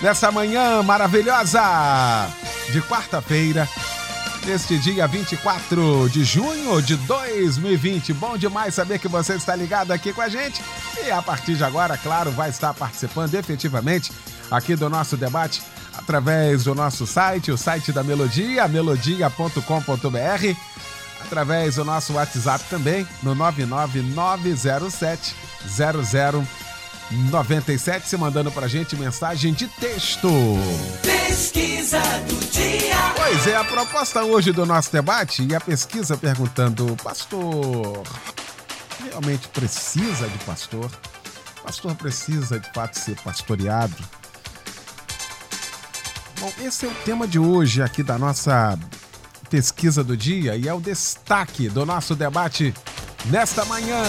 [0.00, 1.60] nessa manhã maravilhosa
[2.72, 3.68] de quarta-feira,
[4.46, 8.14] neste dia 24 de junho de 2020.
[8.14, 10.62] Bom demais saber que você está ligado aqui com a gente
[11.04, 14.12] e a partir de agora, claro, vai estar participando efetivamente
[14.50, 15.62] aqui do nosso debate
[15.96, 19.60] através do nosso site, o site da Melodia, melodia.com.br,
[21.24, 25.36] através do nosso WhatsApp também, no 99907
[27.10, 30.28] 0097, se mandando pra gente mensagem de texto.
[31.02, 32.96] Pesquisa do dia.
[33.16, 38.02] Pois é, a proposta hoje do nosso debate e a pesquisa perguntando, pastor,
[39.04, 40.90] realmente precisa de pastor?
[41.62, 43.96] Pastor precisa de fato ser pastoreado?
[46.38, 48.78] Bom, esse é o tema de hoje aqui da nossa
[49.50, 52.72] pesquisa do dia e é o destaque do nosso debate
[53.26, 54.02] nesta manhã.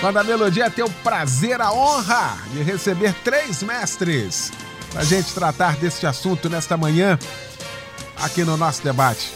[0.00, 4.50] Quando a Melodia tem o prazer, a honra de receber três mestres
[4.90, 7.18] para a gente tratar deste assunto nesta manhã
[8.16, 9.30] aqui no nosso debate.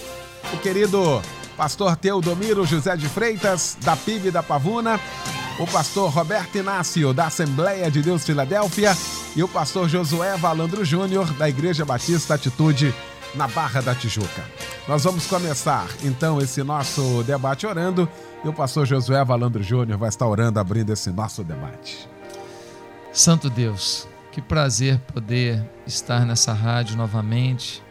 [0.55, 1.21] O querido
[1.55, 4.99] pastor Teodomiro José de Freitas, da PIB da Pavuna,
[5.59, 8.97] o pastor Roberto Inácio, da Assembleia de Deus Filadélfia,
[9.37, 12.95] e o pastor Josué Valandro Júnior, da Igreja Batista Atitude,
[13.35, 14.45] na Barra da Tijuca.
[14.87, 18.07] Nós vamos começar então esse nosso debate orando
[18.45, 22.07] e o pastor Josué Valandro Júnior vai estar orando, abrindo esse nosso debate.
[23.11, 27.83] Santo Deus, que prazer poder estar nessa rádio novamente,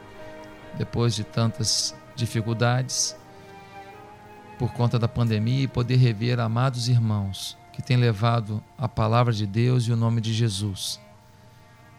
[0.77, 3.16] depois de tantas dificuldades,
[4.59, 9.48] por conta da pandemia, e poder rever amados irmãos que têm levado a palavra de
[9.48, 11.02] Deus e o nome de Jesus.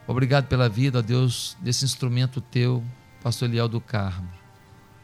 [0.07, 2.81] Obrigado pela vida, ó Deus, desse instrumento teu,
[3.21, 4.44] pastor Eliel do Carmo.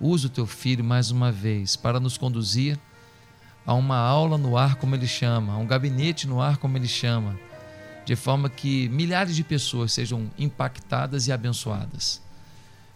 [0.01, 2.79] Use o teu filho mais uma vez para nos conduzir
[3.67, 6.89] a uma aula no ar, como ele chama, a um gabinete no ar, como ele
[6.89, 7.39] chama,
[8.05, 12.23] de forma que milhares de pessoas sejam impactadas e abençoadas.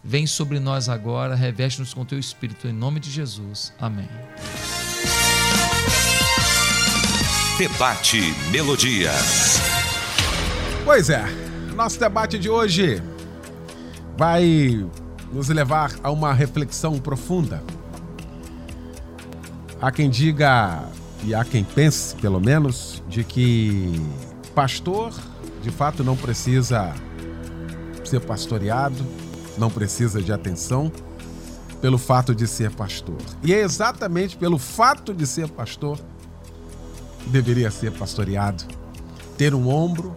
[0.02, 3.72] Vem sobre nós agora, reveste-nos com teu espírito, em nome de Jesus.
[3.78, 4.08] Amém.
[7.58, 8.20] Debate
[8.50, 9.12] Melodia.
[10.84, 11.24] Pois é,
[11.74, 13.02] nosso debate de hoje
[14.16, 14.84] vai
[15.34, 17.60] nos levar a uma reflexão profunda.
[19.82, 20.84] Há quem diga,
[21.24, 24.00] e há quem pense, pelo menos, de que
[24.54, 25.12] pastor
[25.60, 26.94] de fato não precisa
[28.04, 29.04] ser pastoreado,
[29.58, 30.92] não precisa de atenção
[31.80, 33.18] pelo fato de ser pastor.
[33.42, 35.98] E é exatamente pelo fato de ser pastor
[37.18, 38.62] que deveria ser pastoreado,
[39.36, 40.16] ter um ombro,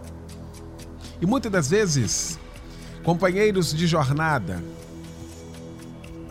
[1.20, 2.38] e muitas das vezes,
[3.02, 4.62] companheiros de jornada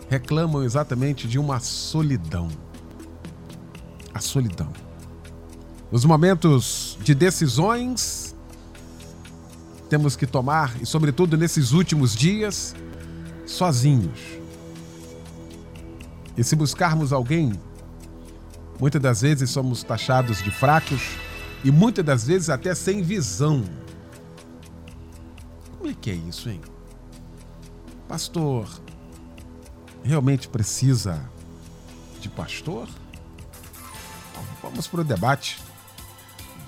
[0.08, 2.48] reclamam exatamente de uma solidão.
[4.12, 4.72] A solidão.
[5.90, 8.34] Nos momentos de decisões,
[9.88, 12.74] temos que tomar, e sobretudo nesses últimos dias,
[13.46, 14.20] sozinhos.
[16.36, 17.52] E se buscarmos alguém,
[18.78, 21.02] muitas das vezes somos taxados de fracos
[21.64, 23.64] e muitas das vezes até sem visão
[25.88, 26.60] como é que é isso, hein?
[28.06, 28.68] Pastor,
[30.04, 31.22] realmente precisa
[32.20, 32.88] de pastor?
[34.62, 35.58] Vamos para o debate.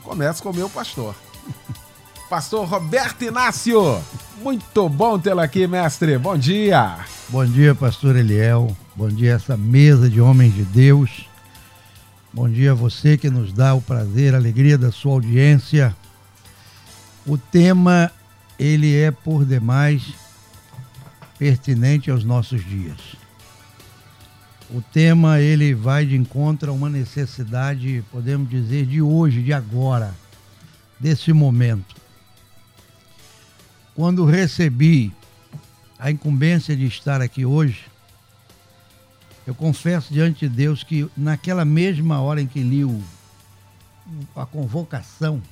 [0.03, 1.15] Começa com o meu pastor.
[2.31, 4.01] Pastor Roberto Inácio.
[4.41, 6.17] Muito bom tê-lo aqui, mestre.
[6.17, 7.05] Bom dia.
[7.29, 8.77] Bom dia, pastor Eliel.
[8.95, 11.29] Bom dia, essa mesa de homens de Deus.
[12.33, 15.95] Bom dia a você que nos dá o prazer, a alegria da sua audiência.
[17.27, 18.13] O tema
[18.57, 20.15] ele é por demais
[21.37, 23.20] pertinente aos nossos dias.
[24.73, 30.15] O tema ele vai de encontro a uma necessidade, podemos dizer, de hoje, de agora,
[30.99, 31.97] desse momento.
[33.97, 35.13] Quando recebi
[35.99, 37.87] a incumbência de estar aqui hoje,
[39.45, 43.03] eu confesso diante de Deus que naquela mesma hora em que li o,
[44.37, 45.43] a convocação,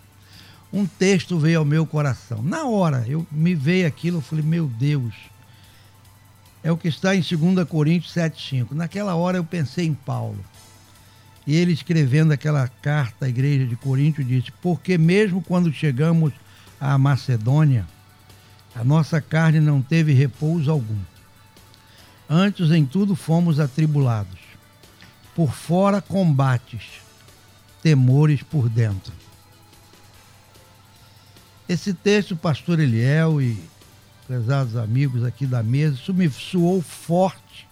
[0.72, 2.40] um texto veio ao meu coração.
[2.40, 5.12] Na hora, eu me veio aquilo, eu falei, meu Deus,
[6.68, 8.72] é o que está em 2 Coríntios 7,5.
[8.72, 10.38] Naquela hora eu pensei em Paulo.
[11.46, 16.30] E ele escrevendo aquela carta à igreja de Corinto disse: Porque mesmo quando chegamos
[16.78, 17.86] à Macedônia,
[18.74, 21.00] A nossa carne não teve repouso algum.
[22.28, 24.38] Antes em tudo fomos atribulados.
[25.34, 27.00] Por fora combates,
[27.82, 29.12] temores por dentro.
[31.66, 33.58] Esse texto, pastor Eliel e
[34.28, 37.66] prezados amigos aqui da mesa, isso me soou forte.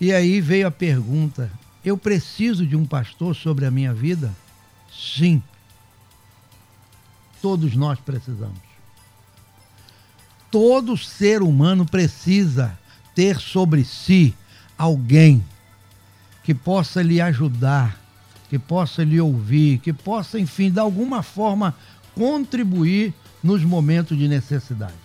[0.00, 1.48] E aí veio a pergunta:
[1.84, 4.34] eu preciso de um pastor sobre a minha vida?
[4.92, 5.40] Sim.
[7.40, 8.58] Todos nós precisamos.
[10.50, 12.76] Todo ser humano precisa
[13.14, 14.34] ter sobre si
[14.76, 15.44] alguém
[16.42, 18.00] que possa lhe ajudar,
[18.48, 21.76] que possa lhe ouvir, que possa, enfim, de alguma forma
[22.14, 25.03] contribuir nos momentos de necessidade.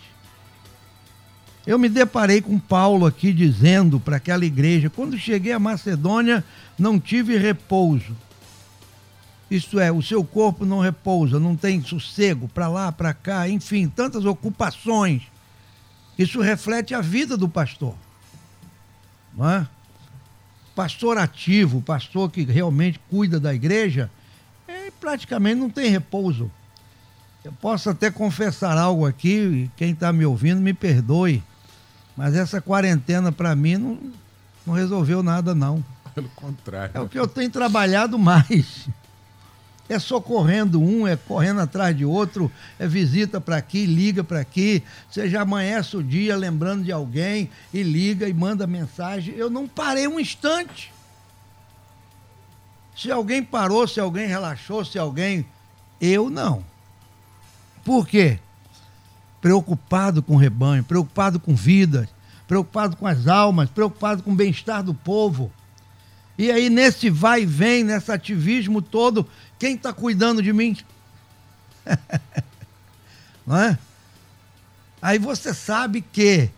[1.69, 6.43] Eu me deparei com Paulo aqui dizendo para aquela igreja: quando cheguei à Macedônia,
[6.77, 8.15] não tive repouso
[9.49, 13.87] isto é, o seu corpo não repousa, não tem sossego para lá, para cá, enfim,
[13.89, 15.23] tantas ocupações.
[16.17, 17.95] Isso reflete a vida do pastor.
[19.35, 19.67] Não é?
[20.75, 24.11] Pastor ativo, pastor que realmente cuida da igreja,
[24.67, 26.51] é, praticamente não tem repouso.
[27.43, 31.41] Eu posso até confessar algo aqui, quem está me ouvindo me perdoe,
[32.19, 33.97] mas essa quarentena para mim não,
[34.67, 35.81] não resolveu nada, não.
[36.13, 36.91] Pelo contrário.
[36.93, 38.89] É o que eu tenho trabalhado mais
[39.87, 44.83] é socorrendo um, é correndo atrás de outro, é visita para aqui, liga para aqui.
[45.09, 49.33] Você já amanhece o dia lembrando de alguém e liga e manda mensagem.
[49.35, 50.91] Eu não parei um instante.
[52.97, 55.45] Se alguém parou, se alguém relaxou, se alguém.
[56.01, 56.65] Eu não.
[57.85, 58.39] Por quê?
[59.41, 62.09] Preocupado com o rebanho, preocupado com vidas,
[62.47, 65.51] preocupado com as almas, preocupado com o bem-estar do povo.
[66.37, 69.27] E aí, nesse vai e vem, nesse ativismo todo,
[69.57, 70.77] quem está cuidando de mim?
[73.45, 73.77] Não é?
[75.01, 76.49] Aí você sabe que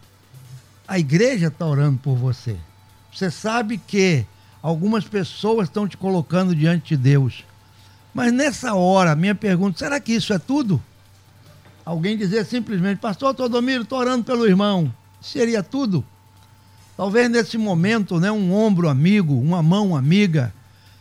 [0.88, 2.58] a igreja está orando por você.
[3.14, 4.26] Você sabe que
[4.62, 7.44] algumas pessoas estão te colocando diante de Deus.
[8.14, 10.82] Mas nessa hora, minha pergunta, será que isso é tudo?
[11.86, 14.94] Alguém dizer simplesmente, pastor Todomiro, estou orando pelo irmão.
[15.20, 16.06] Seria tudo?
[16.96, 20.54] Talvez nesse momento, né, um ombro amigo, uma mão amiga,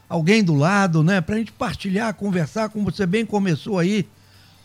[0.08, 4.08] alguém do lado, né, para a gente partilhar, conversar, como você bem começou aí,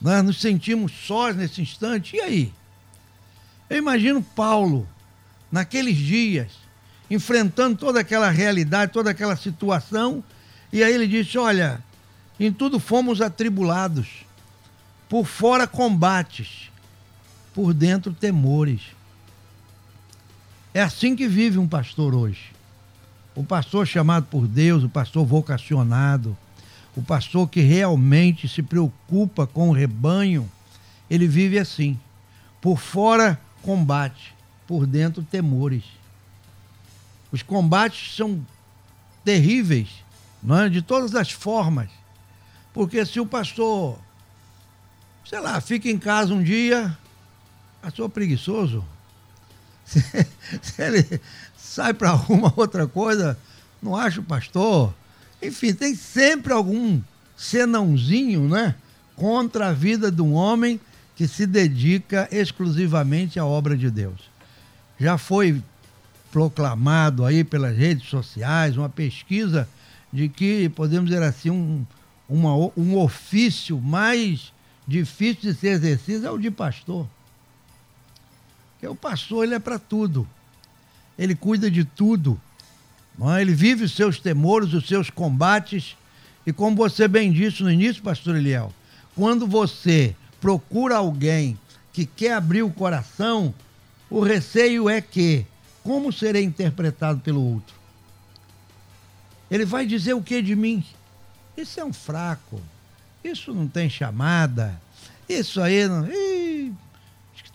[0.02, 2.16] nós nos sentimos sós nesse instante.
[2.16, 2.54] E aí?
[3.70, 4.88] Eu imagino Paulo,
[5.52, 6.52] naqueles dias,
[7.10, 10.24] enfrentando toda aquela realidade, toda aquela situação,
[10.72, 11.84] e aí ele disse: Olha,
[12.40, 14.25] em tudo fomos atribulados,
[15.08, 16.70] por fora combates,
[17.54, 18.82] por dentro temores.
[20.74, 22.52] É assim que vive um pastor hoje.
[23.34, 26.38] O pastor chamado por Deus, o pastor vocacionado,
[26.96, 30.50] o pastor que realmente se preocupa com o rebanho,
[31.10, 32.00] ele vive assim.
[32.62, 34.34] Por fora, combate,
[34.66, 35.84] por dentro, temores.
[37.32, 38.46] Os combates são
[39.24, 39.90] terríveis,
[40.42, 40.70] não é?
[40.70, 41.90] de todas as formas.
[42.74, 44.00] Porque se o pastor,
[45.26, 46.96] sei lá, fica em casa um dia,
[47.82, 48.86] pastor preguiçoso,
[49.84, 50.02] se,
[50.62, 51.22] se ele
[51.58, 53.38] sai para alguma outra coisa,
[53.82, 54.94] não acha o pastor.
[55.42, 57.02] Enfim, tem sempre algum
[57.36, 58.76] senãozinho, né?
[59.16, 60.80] Contra a vida de um homem
[61.16, 64.30] que se dedica exclusivamente à obra de Deus.
[65.00, 65.62] Já foi
[66.32, 69.68] proclamado aí pelas redes sociais uma pesquisa
[70.12, 71.86] de que, podemos dizer assim, um,
[72.28, 74.52] uma, um ofício mais
[74.88, 77.08] difícil de ser exercido é o de pastor.
[78.74, 80.28] Porque o pastor ele é para tudo.
[81.18, 82.40] Ele cuida de tudo.
[83.36, 83.42] É?
[83.42, 85.96] Ele vive os seus temores, os seus combates.
[86.46, 88.74] E como você bem disse no início, pastor Eliel,
[89.16, 91.58] quando você procura alguém
[91.94, 93.54] que quer abrir o coração,
[94.10, 95.46] o receio é que
[95.82, 97.76] como serei interpretado pelo outro?
[99.50, 100.84] Ele vai dizer o que de mim?
[101.56, 102.60] Isso é um fraco.
[103.26, 104.80] Isso não tem chamada.
[105.28, 106.08] Isso aí não.
[106.08, 106.74] Ih,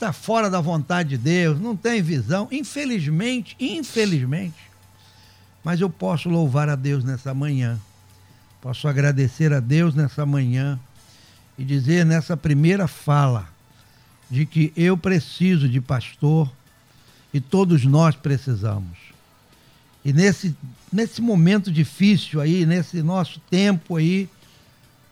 [0.01, 4.57] está fora da vontade de Deus, não tem visão, infelizmente, infelizmente.
[5.63, 7.79] Mas eu posso louvar a Deus nessa manhã,
[8.63, 10.81] posso agradecer a Deus nessa manhã
[11.59, 13.47] e dizer nessa primeira fala
[14.31, 16.51] de que eu preciso de pastor
[17.35, 18.97] e todos nós precisamos.
[20.03, 20.57] E nesse,
[20.91, 24.31] nesse momento difícil aí, nesse nosso tempo aí,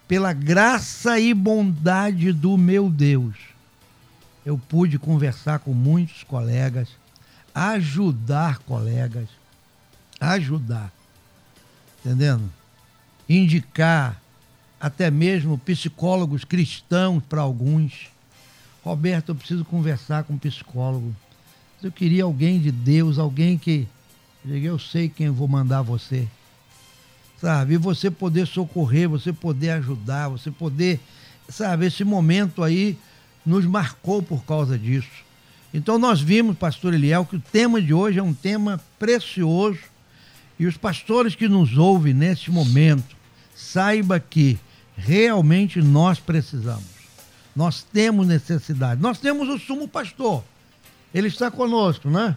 [0.09, 3.35] pela graça e bondade do meu Deus,
[4.43, 6.89] eu pude conversar com muitos colegas,
[7.53, 9.29] ajudar colegas,
[10.19, 10.91] ajudar,
[11.99, 12.51] entendendo?
[13.29, 14.19] Indicar
[14.81, 18.09] até mesmo psicólogos cristãos para alguns,
[18.83, 21.15] Roberto, eu preciso conversar com um psicólogo.
[21.83, 23.87] Eu queria alguém de Deus, alguém que.
[24.43, 26.27] Eu sei quem vou mandar você.
[27.41, 27.75] Sabe?
[27.75, 30.99] E você poder socorrer, você poder ajudar, você poder.
[31.47, 31.85] Sabe?
[31.85, 32.97] Esse momento aí
[33.45, 35.07] nos marcou por causa disso.
[35.73, 39.79] Então nós vimos, pastor Eliel, que o tema de hoje é um tema precioso.
[40.59, 43.15] E os pastores que nos ouvem neste momento,
[43.55, 44.59] saiba que
[44.97, 46.83] realmente nós precisamos.
[47.55, 49.01] Nós temos necessidade.
[49.01, 50.43] Nós temos o sumo pastor.
[51.13, 52.35] Ele está conosco, né?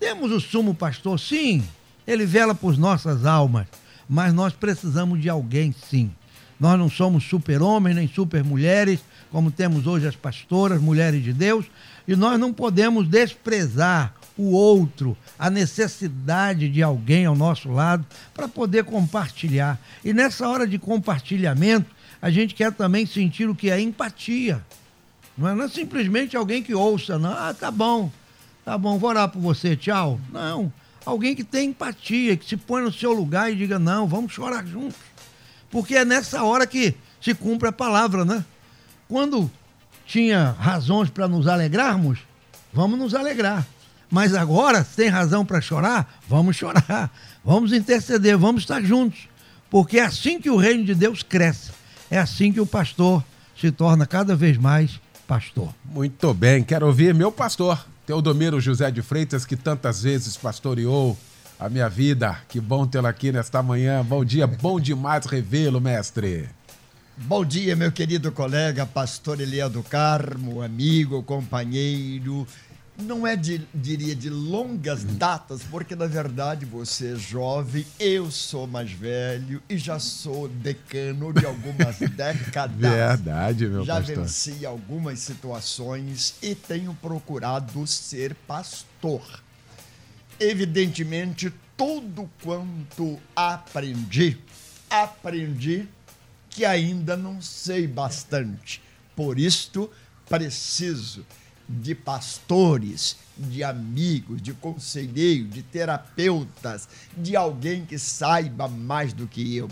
[0.00, 1.62] Temos o sumo pastor, sim.
[2.06, 3.66] Ele vela por nossas almas.
[4.12, 6.10] Mas nós precisamos de alguém, sim.
[6.58, 8.98] Nós não somos super-homens nem super-mulheres,
[9.30, 11.64] como temos hoje as pastoras, mulheres de Deus,
[12.08, 18.48] e nós não podemos desprezar o outro, a necessidade de alguém ao nosso lado para
[18.48, 19.78] poder compartilhar.
[20.04, 21.88] E nessa hora de compartilhamento,
[22.20, 24.60] a gente quer também sentir o que é empatia.
[25.38, 27.30] Não é, não é simplesmente alguém que ouça, não.
[27.30, 28.10] Ah, tá bom,
[28.64, 30.20] tá bom, vou orar por você, tchau.
[30.32, 30.72] Não.
[31.04, 34.66] Alguém que tem empatia, que se põe no seu lugar e diga, não, vamos chorar
[34.66, 35.00] juntos.
[35.70, 38.44] Porque é nessa hora que se cumpre a palavra, né?
[39.08, 39.50] Quando
[40.06, 42.18] tinha razões para nos alegrarmos,
[42.72, 43.66] vamos nos alegrar.
[44.10, 47.10] Mas agora, se tem razão para chorar, vamos chorar.
[47.44, 49.28] Vamos interceder, vamos estar juntos.
[49.70, 51.70] Porque é assim que o reino de Deus cresce.
[52.10, 53.24] É assim que o pastor
[53.58, 55.72] se torna cada vez mais pastor.
[55.84, 61.16] Muito bem, quero ouvir meu pastor, Teodomiro José de Freitas, que tantas vezes pastoreou
[61.60, 62.36] a minha vida.
[62.48, 64.04] Que bom tê-lo aqui nesta manhã.
[64.04, 66.48] Bom dia, bom demais revê-lo, mestre.
[67.16, 72.44] Bom dia, meu querido colega, pastor Eliel do Carmo, amigo, companheiro
[73.00, 78.66] não é de, diria de longas datas, porque na verdade você é jovem, eu sou
[78.66, 82.76] mais velho e já sou decano de algumas décadas.
[82.76, 84.14] Verdade, meu já pastor.
[84.14, 89.22] Já venci algumas situações e tenho procurado ser pastor.
[90.38, 94.38] Evidentemente, tudo quanto aprendi,
[94.88, 95.88] aprendi
[96.48, 98.82] que ainda não sei bastante.
[99.14, 99.90] Por isto,
[100.28, 101.24] preciso
[101.70, 109.56] de pastores, de amigos, de conselheiros, de terapeutas, de alguém que saiba mais do que
[109.56, 109.68] eu.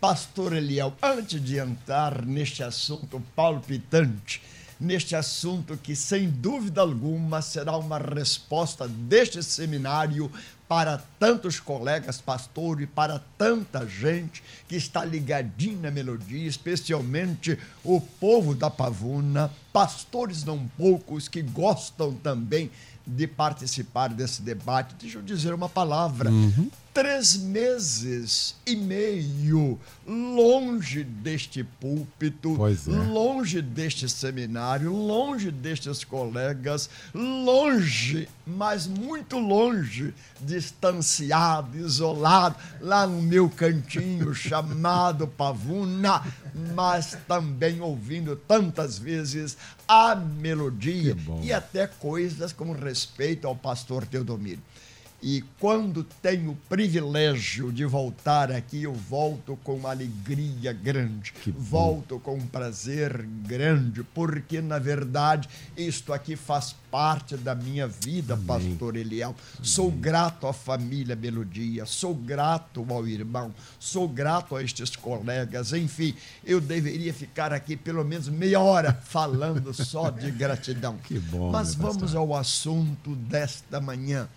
[0.00, 4.40] Pastor Eliel, antes de entrar neste assunto palpitante,
[4.78, 10.30] neste assunto que, sem dúvida alguma, será uma resposta deste seminário
[10.72, 18.54] para tantos colegas pastores, para tanta gente que está ligadinha na melodia, especialmente o povo
[18.54, 22.70] da Pavuna, pastores não poucos que gostam também
[23.06, 24.94] de participar desse debate.
[24.98, 26.30] Deixa eu dizer uma palavra.
[26.30, 32.90] Uhum três meses e meio longe deste púlpito, é.
[33.08, 43.48] longe deste seminário, longe destes colegas, longe, mas muito longe, distanciado, isolado, lá no meu
[43.48, 46.22] cantinho chamado Pavuna,
[46.74, 49.56] mas também ouvindo tantas vezes
[49.88, 54.60] a melodia e até coisas com respeito ao pastor Teodomiro.
[55.22, 62.18] E quando tenho o privilégio de voltar aqui, eu volto com uma alegria grande, volto
[62.18, 68.46] com um prazer grande, porque na verdade isto aqui faz parte da minha vida, Amém.
[68.46, 69.28] pastor Eliel.
[69.28, 69.64] Amém.
[69.64, 76.16] Sou grato à família Melodia, sou grato ao irmão, sou grato a estes colegas, enfim,
[76.44, 80.98] eu deveria ficar aqui pelo menos meia hora falando só de gratidão.
[80.98, 81.52] Que bom.
[81.52, 84.28] Mas vamos ao assunto desta manhã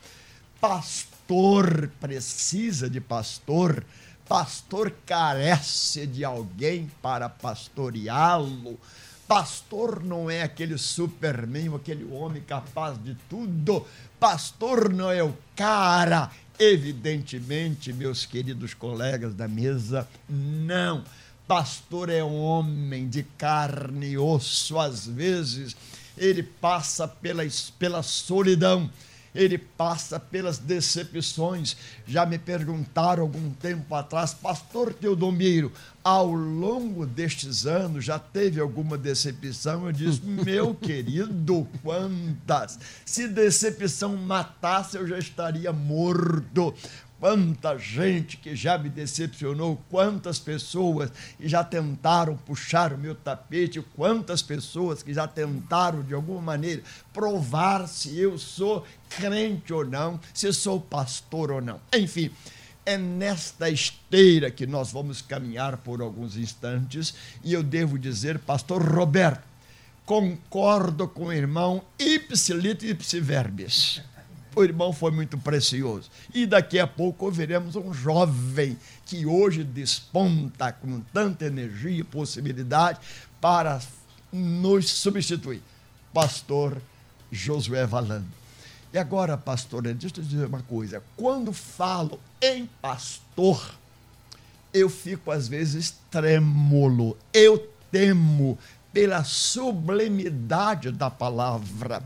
[0.67, 3.85] pastor precisa de pastor,
[4.27, 8.79] pastor carece de alguém para pastoreá-lo.
[9.27, 13.85] Pastor não é aquele superman, aquele homem capaz de tudo.
[14.19, 16.31] Pastor não é o cara.
[16.57, 21.03] Evidentemente, meus queridos colegas da mesa, não.
[21.47, 24.79] Pastor é homem de carne e osso.
[24.79, 25.75] Às vezes,
[26.17, 27.43] ele passa pela,
[27.77, 28.89] pela solidão
[29.35, 31.75] ele passa pelas decepções.
[32.07, 35.71] Já me perguntaram algum tempo atrás, Pastor Teodomiro,
[36.03, 39.85] ao longo destes anos já teve alguma decepção?
[39.85, 42.79] Eu disse, meu querido, quantas?
[43.05, 46.73] Se decepção matasse, eu já estaria morto
[47.25, 53.83] quanta gente que já me decepcionou, quantas pessoas que já tentaram puxar o meu tapete,
[53.95, 60.19] quantas pessoas que já tentaram de alguma maneira provar se eu sou crente ou não,
[60.35, 61.81] se sou pastor ou não.
[61.91, 62.29] Enfim,
[62.85, 68.83] é nesta esteira que nós vamos caminhar por alguns instantes e eu devo dizer, pastor
[68.83, 69.41] Roberto,
[70.05, 74.03] concordo com o irmão ipsilito ipsi verbis.
[74.55, 76.09] O irmão foi muito precioso.
[76.33, 82.99] E daqui a pouco ouviremos um jovem que hoje desponta com tanta energia e possibilidade
[83.41, 83.81] para
[84.31, 85.61] nos substituir.
[86.13, 86.81] Pastor
[87.31, 88.27] Josué Valando.
[88.93, 91.03] E agora, pastor, deixa eu dizer uma coisa.
[91.17, 93.75] Quando falo em pastor,
[94.73, 97.17] eu fico às vezes trêmulo.
[97.33, 98.57] Eu temo
[98.93, 102.01] pela sublimidade da palavra.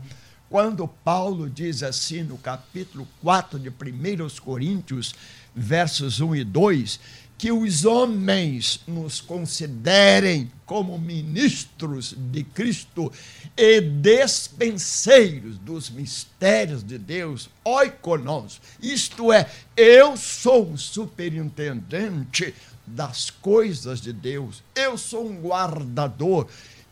[0.50, 3.72] Quando Paulo diz assim no capítulo 4 de 1
[4.42, 5.14] Coríntios,
[5.54, 7.00] versos 1 e 2,
[7.38, 13.12] que os homens nos considerem como ministros de Cristo
[13.56, 18.60] e despenseiros dos mistérios de Deus, oikonos.
[18.82, 22.52] Isto é, eu sou um superintendente
[22.84, 26.48] das coisas de Deus, eu sou um guardador,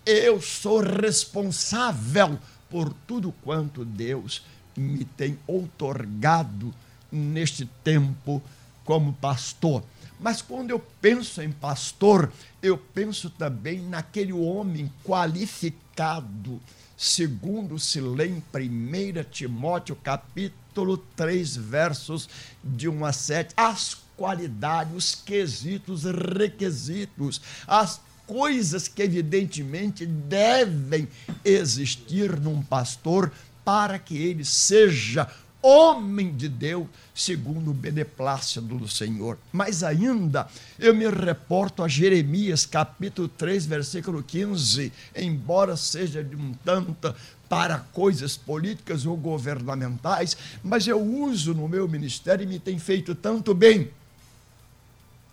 [0.06, 2.38] eu sou responsável
[2.70, 4.42] por tudo quanto Deus
[4.76, 6.74] me tem outorgado
[7.10, 8.42] neste tempo
[8.84, 9.82] como pastor.
[10.20, 12.32] Mas quando eu penso em pastor,
[12.62, 16.60] eu penso também naquele homem qualificado,
[16.96, 22.28] segundo se lê em 1 Timóteo capítulo 3, versos
[22.64, 31.08] de 1 a 7, as qualidades, os quesitos, requisitos, as coisas que evidentemente devem
[31.42, 33.32] existir num pastor
[33.64, 35.28] para que ele seja
[35.62, 39.38] homem de Deus, segundo o beneplácito do Senhor.
[39.50, 40.46] Mas ainda
[40.78, 47.14] eu me reporto a Jeremias, capítulo 3, versículo 15, embora seja de um tanto
[47.48, 53.14] para coisas políticas ou governamentais, mas eu uso no meu ministério e me tem feito
[53.14, 53.90] tanto bem.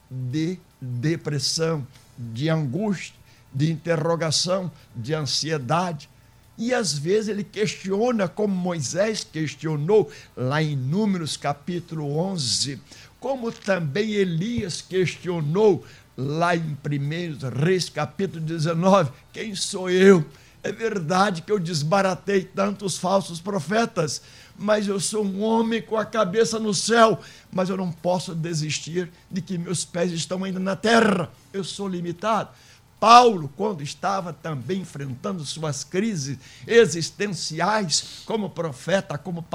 [0.09, 1.85] de depressão,
[2.17, 3.15] de angústia,
[3.53, 6.09] de interrogação, de ansiedade.
[6.57, 12.79] E às vezes ele questiona, como Moisés questionou lá em Números capítulo 11,
[13.19, 15.83] como também Elias questionou
[16.15, 20.23] lá em 1 Reis capítulo 19: quem sou eu?
[20.61, 24.21] É verdade que eu desbaratei tantos falsos profetas,
[24.57, 27.19] mas eu sou um homem com a cabeça no céu,
[27.51, 31.29] mas eu não posso desistir de que meus pés estão ainda na terra.
[31.51, 32.49] Eu sou limitado.
[33.03, 39.45] Paulo, quando estava também enfrentando suas crises existenciais como profeta, como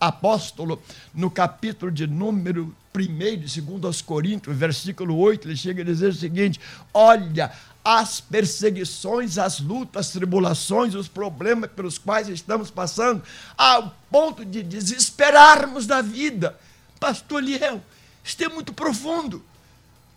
[0.00, 0.82] apóstolo,
[1.14, 6.08] no capítulo de número 1 de 2 aos Coríntios, versículo 8, ele chega a dizer
[6.08, 6.60] o seguinte:
[6.92, 7.52] Olha,
[7.88, 13.22] as perseguições, as lutas, as tribulações, os problemas pelos quais estamos passando,
[13.56, 16.58] ao ponto de desesperarmos da vida.
[16.98, 17.80] Pastor Liel,
[18.24, 19.40] isso é muito profundo.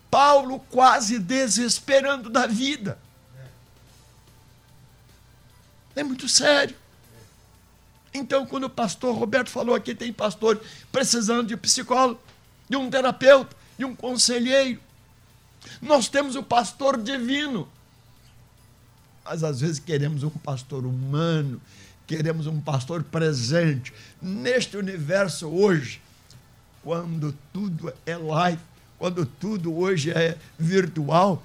[0.10, 2.98] Paulo quase desesperando da vida.
[5.96, 6.76] É muito sério.
[8.12, 10.60] Então, quando o pastor Roberto falou aqui, tem pastor
[10.92, 12.20] precisando de psicólogo,
[12.68, 14.82] de um terapeuta, de um conselheiro,
[15.82, 17.68] nós temos o pastor divino.
[19.24, 21.62] Mas às vezes queremos um pastor humano,
[22.08, 23.94] queremos um pastor presente.
[24.22, 26.02] Neste universo hoje,
[26.84, 28.62] quando tudo é live,
[28.98, 31.44] quando tudo hoje é virtual,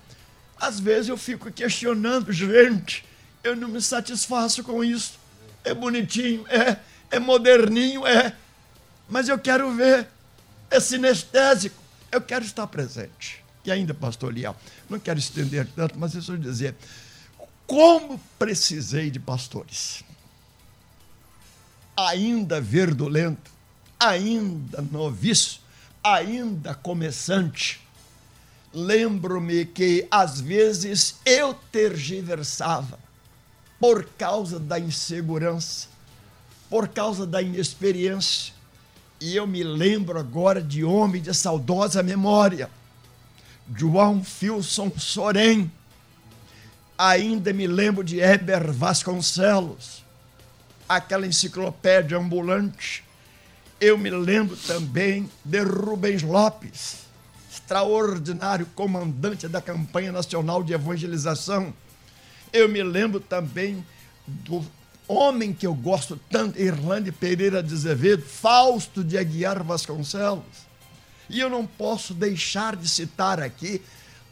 [0.57, 3.05] às vezes eu fico questionando, gente,
[3.43, 5.19] eu não me satisfaço com isso.
[5.63, 6.79] É bonitinho, é,
[7.11, 8.35] é moderninho, é.
[9.09, 10.09] Mas eu quero ver,
[10.71, 11.77] é sinestésico,
[12.11, 13.44] eu quero estar presente.
[13.65, 14.35] E ainda, pastor
[14.91, 16.75] não quero estender tanto, mas deixa eu dizer,
[17.67, 20.05] como precisei de pastores.
[21.97, 23.51] Ainda verdulento,
[23.99, 25.61] ainda noviço,
[26.03, 27.81] ainda começante.
[28.73, 32.99] Lembro-me que às vezes eu tergiversava
[33.81, 35.89] por causa da insegurança,
[36.69, 38.53] por causa da inexperiência.
[39.21, 42.69] E eu me lembro agora de homem de saudosa memória,
[43.73, 45.71] João Filson Sorém.
[46.97, 50.05] Ainda me lembro de Heber Vasconcelos,
[50.89, 53.03] aquela enciclopédia ambulante.
[53.81, 56.99] Eu me lembro também de Rubens Lopes,
[57.51, 61.75] extraordinário comandante da campanha nacional de evangelização.
[62.53, 63.85] Eu me lembro também
[64.27, 64.65] do
[65.09, 70.45] homem que eu gosto tanto, Irlande Pereira de Azevedo, Fausto de Aguiar Vasconcelos.
[71.29, 73.83] E eu não posso deixar de citar aqui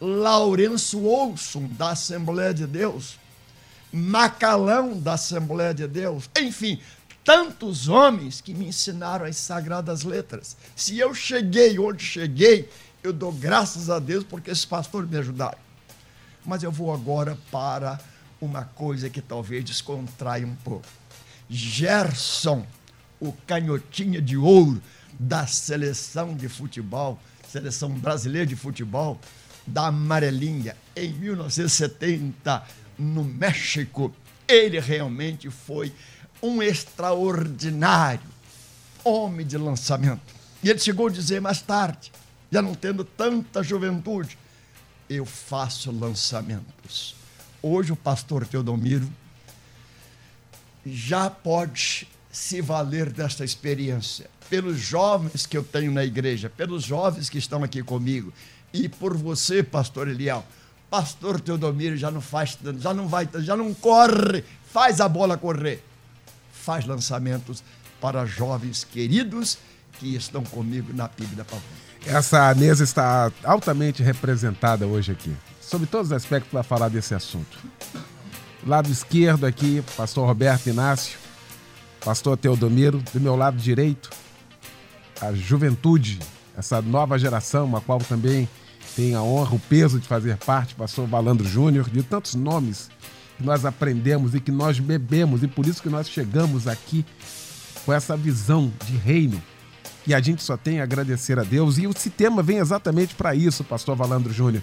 [0.01, 3.19] Lourenço Olson, da Assembleia de Deus,
[3.93, 6.81] Macalão, da Assembleia de Deus, enfim,
[7.25, 10.57] tantos homens que me ensinaram as sagradas letras.
[10.75, 12.69] Se eu cheguei onde cheguei,
[13.03, 15.59] eu dou graças a Deus porque esses pastores me ajudaram.
[16.45, 18.01] Mas eu vou agora para
[18.41, 20.87] uma coisa que talvez descontrai um pouco.
[21.49, 22.67] Gerson,
[23.21, 24.83] o canhotinha de ouro
[25.23, 29.21] da seleção de futebol, seleção brasileira de futebol,
[29.65, 32.63] da Amarelinha, em 1970,
[32.99, 34.13] no México.
[34.49, 35.93] Ele realmente foi
[36.43, 38.29] um extraordinário
[39.05, 40.35] homem de lançamento.
[40.63, 42.13] E ele chegou a dizer mais tarde,
[42.51, 44.37] já não tendo tanta juventude,
[45.09, 47.15] eu faço lançamentos.
[47.63, 49.09] Hoje o pastor Teodomiro
[50.85, 57.29] já pode se valer desta experiência, pelos jovens que eu tenho na igreja, pelos jovens
[57.29, 58.33] que estão aqui comigo,
[58.73, 60.43] e por você, pastor Eliel.
[60.89, 64.43] Pastor Teodomiro já não faz, já não vai, já não corre,
[64.73, 65.85] faz a bola correr.
[66.53, 67.63] Faz lançamentos
[68.01, 69.59] para jovens queridos
[69.99, 71.63] que estão comigo na PIB da Pavuna.
[72.07, 77.59] Essa mesa está altamente representada hoje aqui, sobre todos os aspectos para falar desse assunto.
[78.67, 81.19] Lado esquerdo aqui, pastor Roberto Inácio,
[82.05, 84.11] pastor Teodomiro, do meu lado direito,
[85.21, 86.19] a juventude,
[86.57, 88.49] essa nova geração, a qual também
[88.97, 92.91] tem a honra, o peso de fazer parte, pastor Valandro Júnior, de tantos nomes
[93.39, 97.05] que nós aprendemos e que nós bebemos, e por isso que nós chegamos aqui
[97.87, 99.41] com essa visão de reino.
[100.07, 101.79] E a gente só tem a agradecer a Deus.
[101.79, 104.63] E esse tema vem exatamente para isso, pastor Valandro Júnior.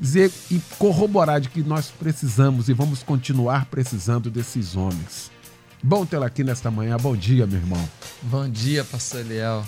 [0.00, 5.30] Dizer e corroborar de que nós precisamos e vamos continuar precisando desses homens.
[5.82, 6.96] Bom tê-lo aqui nesta manhã.
[6.96, 7.88] Bom dia, meu irmão.
[8.22, 9.66] Bom dia, pastor Eliel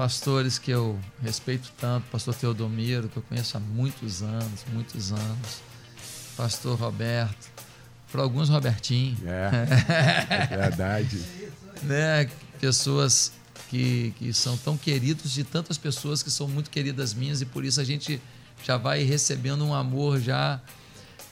[0.00, 5.60] pastores que eu respeito tanto, pastor Teodomiro, que eu conheço há muitos anos, muitos anos,
[6.38, 7.50] pastor Roberto,
[8.10, 9.18] para alguns Robertinho.
[9.26, 9.50] É,
[10.30, 11.20] é verdade.
[11.82, 12.30] né?
[12.58, 13.32] Pessoas
[13.68, 17.62] que, que são tão queridos de tantas pessoas que são muito queridas minhas e por
[17.62, 18.22] isso a gente
[18.64, 20.62] já vai recebendo um amor já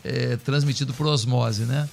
[0.05, 1.89] é, transmitido por osmose, né?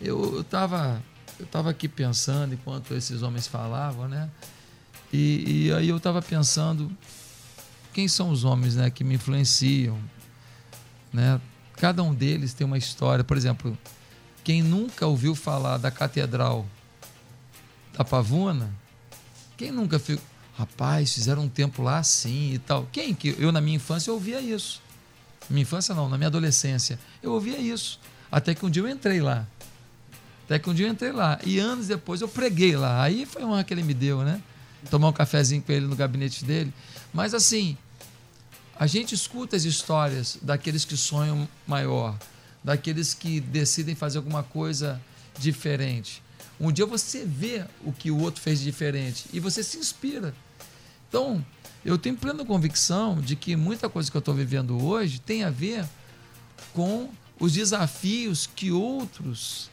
[0.00, 1.02] Eu estava
[1.38, 4.30] eu tava aqui pensando enquanto esses homens falavam, né?
[5.12, 6.90] E, e aí eu estava pensando,
[7.92, 9.98] quem são os homens né, que me influenciam?
[11.12, 11.40] Né?
[11.76, 13.22] Cada um deles tem uma história.
[13.22, 13.76] Por exemplo,
[14.42, 16.66] quem nunca ouviu falar da Catedral
[17.96, 18.70] da Pavuna,
[19.56, 20.24] quem nunca ficou,
[20.56, 22.88] rapaz, fizeram um templo lá assim e tal.
[22.92, 24.82] Quem que eu na minha infância eu ouvia isso?
[25.48, 28.00] Minha infância não, na minha adolescência eu ouvia isso.
[28.30, 29.46] Até que um dia eu entrei lá.
[30.46, 31.38] Até que um dia eu entrei lá.
[31.44, 33.02] E anos depois eu preguei lá.
[33.02, 34.40] Aí foi uma que ele me deu, né?
[34.86, 36.72] tomar um cafezinho com ele no gabinete dele.
[37.12, 37.76] Mas assim,
[38.78, 42.16] a gente escuta as histórias daqueles que sonham maior,
[42.62, 45.00] daqueles que decidem fazer alguma coisa
[45.38, 46.22] diferente.
[46.58, 50.34] Um dia você vê o que o outro fez de diferente e você se inspira.
[51.08, 51.44] Então,
[51.84, 55.50] eu tenho plena convicção de que muita coisa que eu estou vivendo hoje tem a
[55.50, 55.84] ver
[56.72, 59.70] com os desafios que outros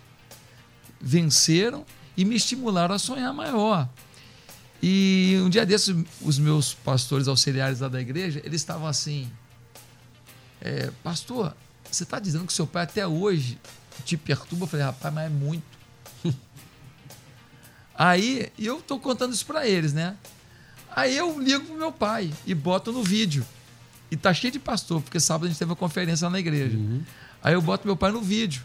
[1.04, 1.86] venceram
[2.16, 3.89] e me estimularam a sonhar maior.
[4.82, 9.30] E um dia desses, os meus pastores auxiliares lá da igreja, eles estavam assim:
[10.62, 11.56] é, Pastor,
[11.92, 13.60] você está dizendo que seu pai até hoje
[14.06, 14.63] te perturba?
[14.63, 15.63] Eu falei: Rapaz, mas é muito.
[17.96, 20.16] Aí eu estou contando isso para eles, né?
[20.96, 23.46] Aí eu ligo pro meu pai e boto no vídeo.
[24.12, 26.78] E tá cheio de pastor, porque sábado a gente teve uma conferência lá na igreja.
[26.78, 27.02] Uhum.
[27.42, 28.62] Aí eu boto meu pai no vídeo.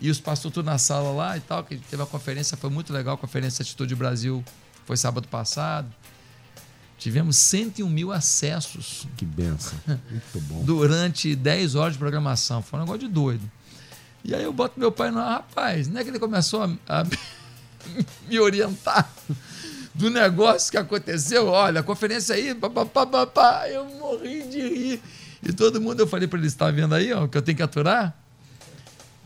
[0.00, 2.70] E os pastores tudo na sala lá e tal, que a teve uma conferência, foi
[2.70, 4.42] muito legal, a conferência Atitude Brasil
[4.86, 5.88] foi sábado passado.
[6.98, 9.78] Tivemos 101 mil acessos Que benção.
[9.86, 10.64] Muito bom.
[10.64, 12.62] durante 10 horas de programação.
[12.62, 13.50] Foi um negócio de doido.
[14.22, 17.06] E aí eu boto meu pai no rapaz, não é que ele começou a, a
[18.28, 19.10] me orientar
[19.94, 21.46] do negócio que aconteceu.
[21.46, 25.02] Olha, a conferência aí, papapá, eu morri de rir.
[25.42, 27.62] E todo mundo, eu falei para ele, está vendo aí, ó, que eu tenho que
[27.62, 28.14] aturar?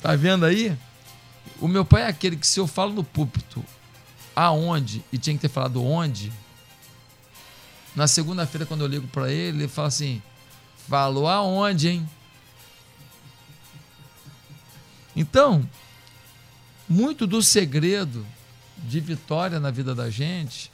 [0.05, 0.77] Tá vendo aí?
[1.59, 3.65] O meu pai é aquele que se eu falo no púlpito
[4.37, 6.31] aonde, e tinha que ter falado onde,
[7.97, 10.23] na segunda-feira, quando eu ligo para ele, ele fala assim:
[10.87, 12.11] falou aonde, hein?
[15.17, 15.67] Então,
[16.87, 18.27] muito do segredo
[18.77, 20.71] de vitória na vida da gente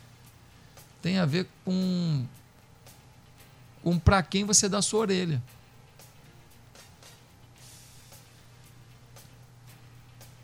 [1.00, 2.26] tem a ver com,
[3.80, 5.40] com para quem você dá sua orelha.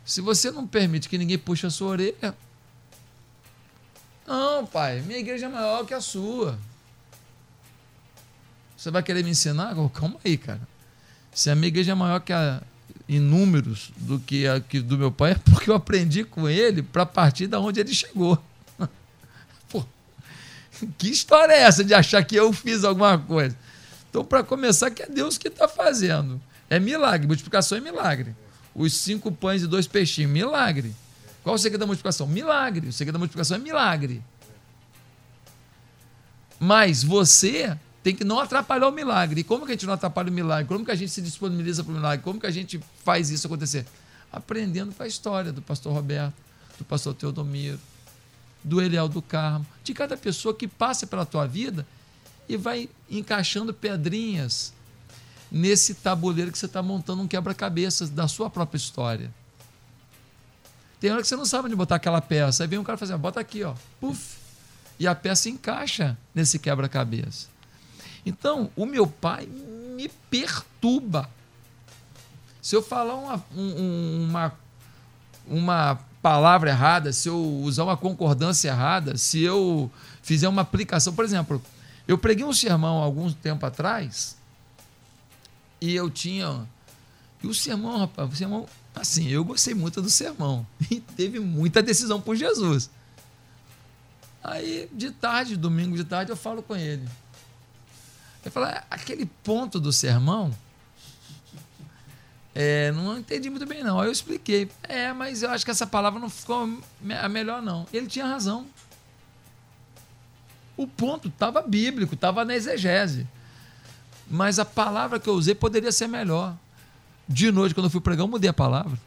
[0.07, 2.33] Se você não permite que ninguém puxe a sua orelha,
[4.25, 6.57] não, pai, minha igreja é maior que a sua.
[8.77, 9.75] Você vai querer me ensinar?
[9.93, 10.61] Calma aí, cara.
[11.33, 12.61] Se a minha igreja é maior que a,
[13.07, 16.81] em números do que a que do meu pai, é porque eu aprendi com ele
[16.81, 18.41] para partir da onde ele chegou.
[19.67, 19.85] Pô,
[20.97, 23.57] que história é essa de achar que eu fiz alguma coisa?
[24.09, 26.41] Então, para começar, que é Deus que está fazendo.
[26.69, 28.33] É milagre, multiplicação é milagre.
[28.77, 30.95] Os cinco pães e dois peixinhos, milagre.
[31.43, 32.27] Qual o segredo da multiplicação?
[32.27, 32.89] Milagre.
[32.89, 34.23] O segredo da multiplicação é milagre.
[36.59, 39.41] Mas você tem que não atrapalhar o milagre.
[39.41, 40.67] E como que a gente não atrapalha o milagre?
[40.67, 42.23] Como que a gente se disponibiliza para o milagre?
[42.23, 43.83] Como que a gente faz isso acontecer?
[44.31, 46.35] Aprendendo com a história do pastor Roberto,
[46.77, 47.79] do pastor Teodomiro,
[48.63, 51.87] do Eliel do Carmo, de cada pessoa que passa pela tua vida
[52.47, 54.71] e vai encaixando pedrinhas
[55.51, 59.31] nesse tabuleiro que você está montando um quebra-cabeças da sua própria história.
[60.99, 62.63] Tem hora que você não sabe onde botar aquela peça.
[62.63, 63.73] Aí vem um cara fazendo, bota aqui, ó.
[63.99, 64.37] Puf.
[64.99, 67.47] E a peça encaixa nesse quebra-cabeça.
[68.25, 69.45] Então, o meu pai
[69.95, 71.29] me perturba.
[72.61, 74.53] Se eu falar uma, um, uma,
[75.45, 79.89] uma palavra errada, se eu usar uma concordância errada, se eu
[80.23, 81.13] fizer uma aplicação.
[81.13, 81.61] Por exemplo,
[82.07, 84.36] eu preguei um sermão algum tempo atrás
[85.79, 86.67] e eu tinha.
[87.43, 88.67] E o sermão, rapaz, o sermão
[88.99, 92.89] Assim, eu gostei muito do sermão e teve muita decisão por Jesus.
[94.43, 97.07] Aí, de tarde, domingo de tarde, eu falo com ele.
[98.49, 100.55] Falo, é, aquele ponto do sermão,
[102.55, 103.99] é, não entendi muito bem, não.
[103.99, 104.71] Aí eu expliquei.
[104.83, 106.81] É, mas eu acho que essa palavra não ficou
[107.21, 107.85] a melhor, não.
[107.91, 108.65] Ele tinha razão.
[110.77, 113.27] O ponto estava bíblico, estava na exegese.
[114.29, 116.55] Mas a palavra que eu usei poderia ser melhor.
[117.27, 118.99] De noite, quando eu fui pregar, eu mudei a palavra.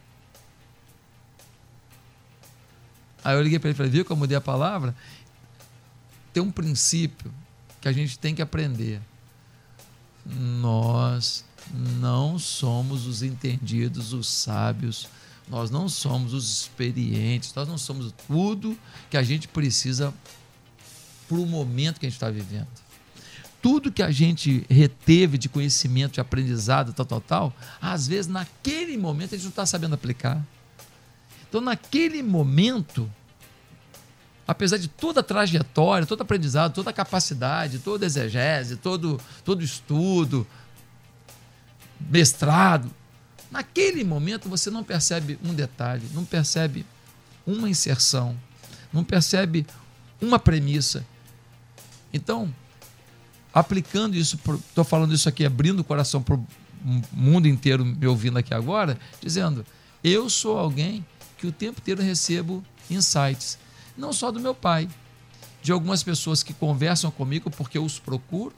[3.23, 4.95] Aí eu liguei para ele e falei, viu que eu mudei a palavra?
[6.33, 7.31] Tem um princípio
[7.79, 8.99] que a gente tem que aprender.
[10.25, 15.07] Nós não somos os entendidos, os sábios,
[15.47, 18.77] nós não somos os experientes, nós não somos tudo
[19.09, 20.13] que a gente precisa
[21.27, 22.80] para o momento que a gente está vivendo
[23.61, 28.97] tudo que a gente reteve de conhecimento, de aprendizado, tal, tal, tal, às vezes naquele
[28.97, 30.43] momento a gente não está sabendo aplicar.
[31.47, 33.11] Então, naquele momento,
[34.47, 39.63] apesar de toda a trajetória, todo aprendizado, toda a capacidade, toda a exegese, todo, todo
[39.63, 40.47] estudo,
[41.99, 42.89] mestrado,
[43.51, 46.85] naquele momento você não percebe um detalhe, não percebe
[47.45, 48.35] uma inserção,
[48.91, 49.67] não percebe
[50.21, 51.05] uma premissa.
[52.13, 52.53] Então,
[53.53, 56.45] aplicando isso, estou falando isso aqui, abrindo o coração para o
[57.11, 59.65] mundo inteiro me ouvindo aqui agora, dizendo:
[60.03, 61.05] eu sou alguém
[61.37, 63.57] que o tempo inteiro recebo insights,
[63.97, 64.89] não só do meu pai,
[65.61, 68.53] de algumas pessoas que conversam comigo porque eu os procuro,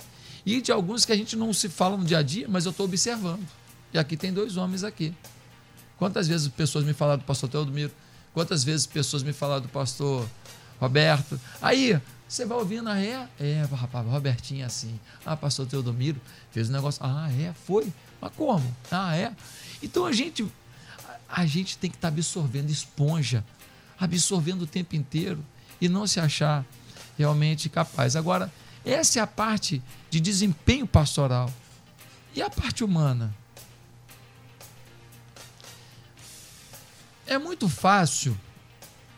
[0.46, 2.72] e de alguns que a gente não se fala no dia a dia, mas eu
[2.72, 3.46] estou observando.
[3.94, 5.14] E aqui tem dois homens aqui.
[5.98, 7.92] Quantas vezes pessoas me falaram do pastor Teodomiro?
[8.34, 10.28] Quantas vezes pessoas me falaram do pastor
[10.80, 11.40] Roberto?
[11.62, 12.00] Aí,
[12.34, 13.30] você vai ouvindo, ah, é?
[13.40, 15.00] É, rapaz, Robertinho é assim.
[15.24, 16.20] Ah, pastor Teodomiro
[16.50, 17.00] fez um negócio.
[17.06, 17.54] Ah, é?
[17.54, 17.94] Foi?
[18.20, 18.76] Mas como?
[18.90, 19.32] Ah, é?
[19.84, 20.52] Então a gente,
[21.30, 23.46] a gente tem que estar tá absorvendo esponja,
[24.00, 25.46] absorvendo o tempo inteiro
[25.80, 26.66] e não se achar
[27.20, 28.16] realmente capaz.
[28.16, 28.52] Agora,
[28.84, 31.54] essa é a parte de desempenho pastoral.
[32.36, 33.32] E a parte humana?
[37.28, 38.36] É muito fácil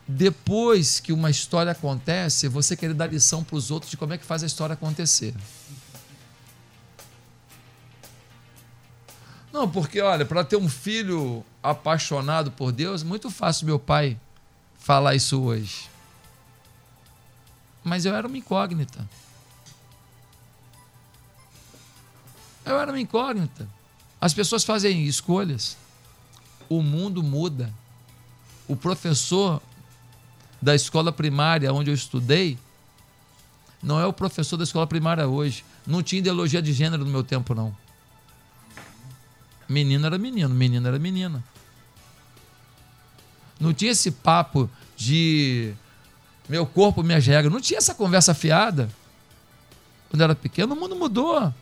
[0.07, 4.17] depois que uma história acontece, você querer dar lição para os outros de como é
[4.17, 5.33] que faz a história acontecer.
[9.51, 14.19] Não, porque olha, para ter um filho apaixonado por Deus, muito fácil meu pai
[14.77, 15.89] falar isso hoje.
[17.83, 19.07] Mas eu era uma incógnita.
[22.65, 23.67] Eu era uma incógnita.
[24.19, 25.77] As pessoas fazem escolhas.
[26.67, 27.73] O mundo muda.
[28.67, 29.61] O professor
[30.65, 32.57] da escola primária onde eu estudei
[33.83, 35.63] não é o professor da escola primária hoje.
[35.85, 37.75] Não tinha ideologia de gênero no meu tempo, não.
[39.69, 41.43] Menino era menino, menina era menina.
[43.59, 45.71] Não tinha esse papo de
[46.49, 47.53] meu corpo, minhas regras.
[47.53, 48.89] Não tinha essa conversa fiada.
[50.09, 51.53] Quando eu era pequeno, o mundo mudou.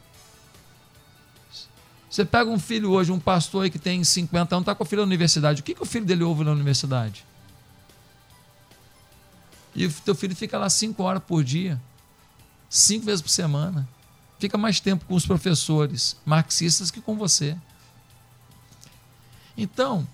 [2.09, 4.87] Você pega um filho hoje, um pastor aí que tem 50 anos, está com o
[4.87, 5.59] filho na universidade.
[5.59, 7.25] O que, que o filho dele ouve na universidade?
[9.75, 11.81] E o teu filho fica lá cinco horas por dia,
[12.69, 13.87] cinco vezes por semana.
[14.39, 17.57] Fica mais tempo com os professores marxistas que com você.
[19.57, 20.07] Então,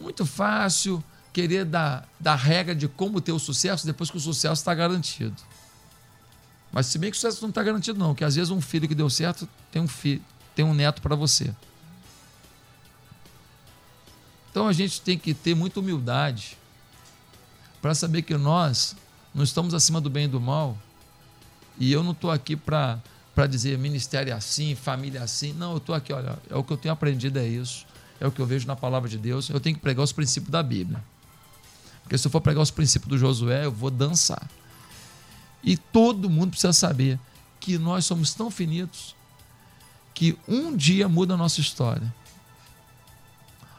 [0.00, 4.60] muito fácil querer dar, dar regra de como ter o sucesso depois que o sucesso
[4.60, 5.36] está garantido.
[6.72, 8.88] Mas se bem que o sucesso não está garantido, não, que às vezes um filho
[8.88, 10.22] que deu certo tem um filho,
[10.54, 11.54] tem um neto para você.
[14.50, 16.56] Então a gente tem que ter muita humildade
[17.80, 18.96] para saber que nós
[19.34, 20.76] não estamos acima do bem e do mal.
[21.78, 23.00] E eu não estou aqui para
[23.48, 25.52] dizer ministério assim, família assim.
[25.52, 27.86] Não, eu estou aqui, olha, é o que eu tenho aprendido, é isso.
[28.18, 29.50] É o que eu vejo na palavra de Deus.
[29.50, 31.02] Eu tenho que pregar os princípios da Bíblia.
[32.02, 34.48] Porque se eu for pregar os princípios do Josué, eu vou dançar.
[35.62, 37.18] E todo mundo precisa saber
[37.60, 39.14] que nós somos tão finitos
[40.14, 42.14] que um dia muda a nossa história.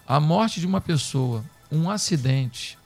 [0.08, 2.77] A morte de uma pessoa, um acidente,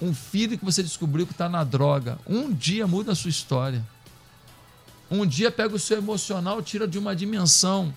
[0.00, 3.84] um filho que você descobriu que está na droga, um dia muda a sua história.
[5.10, 7.94] Um dia pega o seu emocional, tira de uma dimensão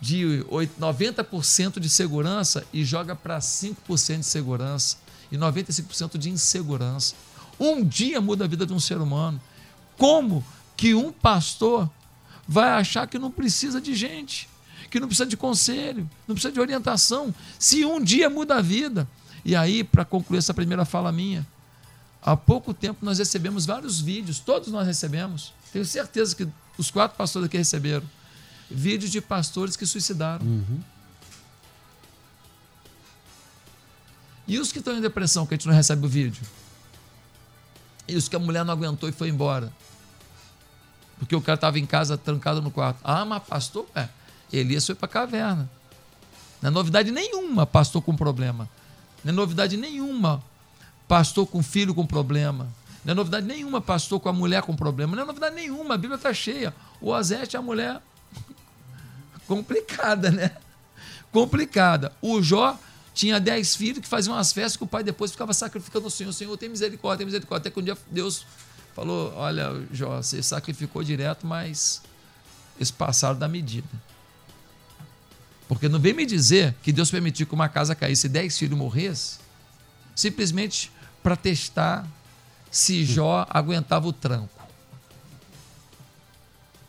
[0.00, 0.44] de
[0.80, 4.98] 90% de segurança e joga para 5% de segurança
[5.30, 7.14] e 95% de insegurança.
[7.58, 9.40] Um dia muda a vida de um ser humano.
[9.96, 10.44] Como
[10.76, 11.90] que um pastor
[12.46, 14.48] vai achar que não precisa de gente,
[14.90, 19.08] que não precisa de conselho, não precisa de orientação, se um dia muda a vida.
[19.44, 21.46] E aí, para concluir essa primeira fala minha,
[22.22, 27.16] há pouco tempo nós recebemos vários vídeos, todos nós recebemos, tenho certeza que os quatro
[27.16, 28.04] pastores aqui receberam,
[28.70, 30.44] vídeos de pastores que suicidaram.
[30.44, 30.80] Uhum.
[34.46, 36.42] E os que estão em depressão, que a gente não recebe o vídeo?
[38.06, 39.70] E os que a mulher não aguentou e foi embora?
[41.18, 43.00] Porque o cara estava em casa trancado no quarto.
[43.04, 43.86] Ah, mas pastor?
[43.94, 44.08] É.
[44.50, 45.70] Elias foi para a caverna.
[46.62, 48.68] Não é novidade nenhuma, pastor com problema.
[49.24, 50.42] Não é novidade nenhuma,
[51.06, 52.68] pastor com filho com problema.
[53.04, 55.16] Não é novidade nenhuma, pastor com a mulher com problema.
[55.16, 56.74] Não é novidade nenhuma, a Bíblia está cheia.
[57.00, 58.00] O Azete é a mulher
[59.46, 60.56] complicada, né?
[61.32, 62.12] Complicada.
[62.20, 62.78] O Jó
[63.14, 66.32] tinha dez filhos que faziam umas festas que o pai depois ficava sacrificando o Senhor.
[66.32, 67.68] Senhor tem misericórdia, tem misericórdia.
[67.68, 68.46] Até que um dia Deus
[68.94, 72.02] falou: Olha, Jó, você sacrificou direto, mas
[72.76, 73.88] eles passaram da medida.
[75.68, 78.76] Porque não vem me dizer que Deus permitiu que uma casa caísse e dez filhos
[78.76, 79.38] morressem,
[80.16, 80.90] simplesmente
[81.22, 82.06] para testar
[82.70, 84.66] se Jó aguentava o tranco.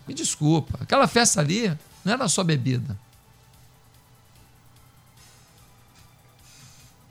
[0.07, 2.97] Me desculpa, aquela festa ali não era só bebida.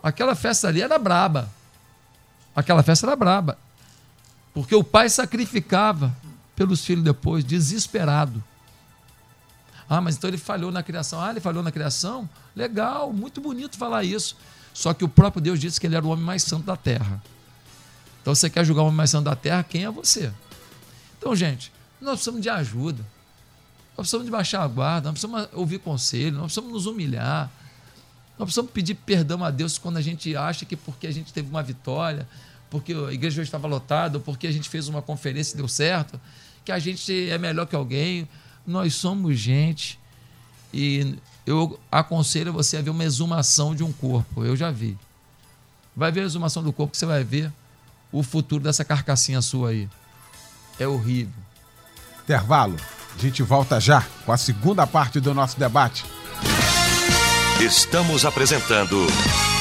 [0.03, 1.51] Aquela festa ali era braba.
[2.57, 3.59] Aquela festa era braba.
[4.55, 6.17] Porque o pai sacrificava
[6.57, 8.43] pelos filhos depois, desesperado.
[9.88, 11.20] Ah, mas então ele falhou na criação.
[11.20, 12.29] Ah, ele falhou na criação?
[12.55, 14.37] Legal, muito bonito falar isso.
[14.74, 17.22] Só que o próprio Deus disse que ele era o homem mais santo da terra.
[18.20, 19.62] Então você quer julgar o homem mais santo da terra?
[19.62, 20.31] Quem é você?
[21.18, 23.03] Então, gente, nós precisamos de ajuda.
[23.96, 27.51] Nós precisamos de baixar a guarda, nós precisamos ouvir conselho, nós precisamos nos humilhar.
[28.38, 31.48] Nós precisamos pedir perdão a Deus quando a gente acha que porque a gente teve
[31.48, 32.29] uma vitória,
[32.70, 36.20] porque a igreja hoje estava lotada, porque a gente fez uma conferência e deu certo,
[36.64, 38.29] que a gente é melhor que alguém.
[38.69, 39.99] Nós somos gente
[40.75, 44.45] e eu aconselho você a ver uma exumação de um corpo.
[44.45, 44.99] Eu já vi.
[45.97, 47.51] Vai ver a exumação do corpo que você vai ver
[48.12, 49.89] o futuro dessa carcassinha sua aí.
[50.79, 51.33] É horrível.
[52.23, 52.77] Intervalo.
[53.16, 56.05] A gente volta já com a segunda parte do nosso debate.
[57.61, 59.05] Estamos apresentando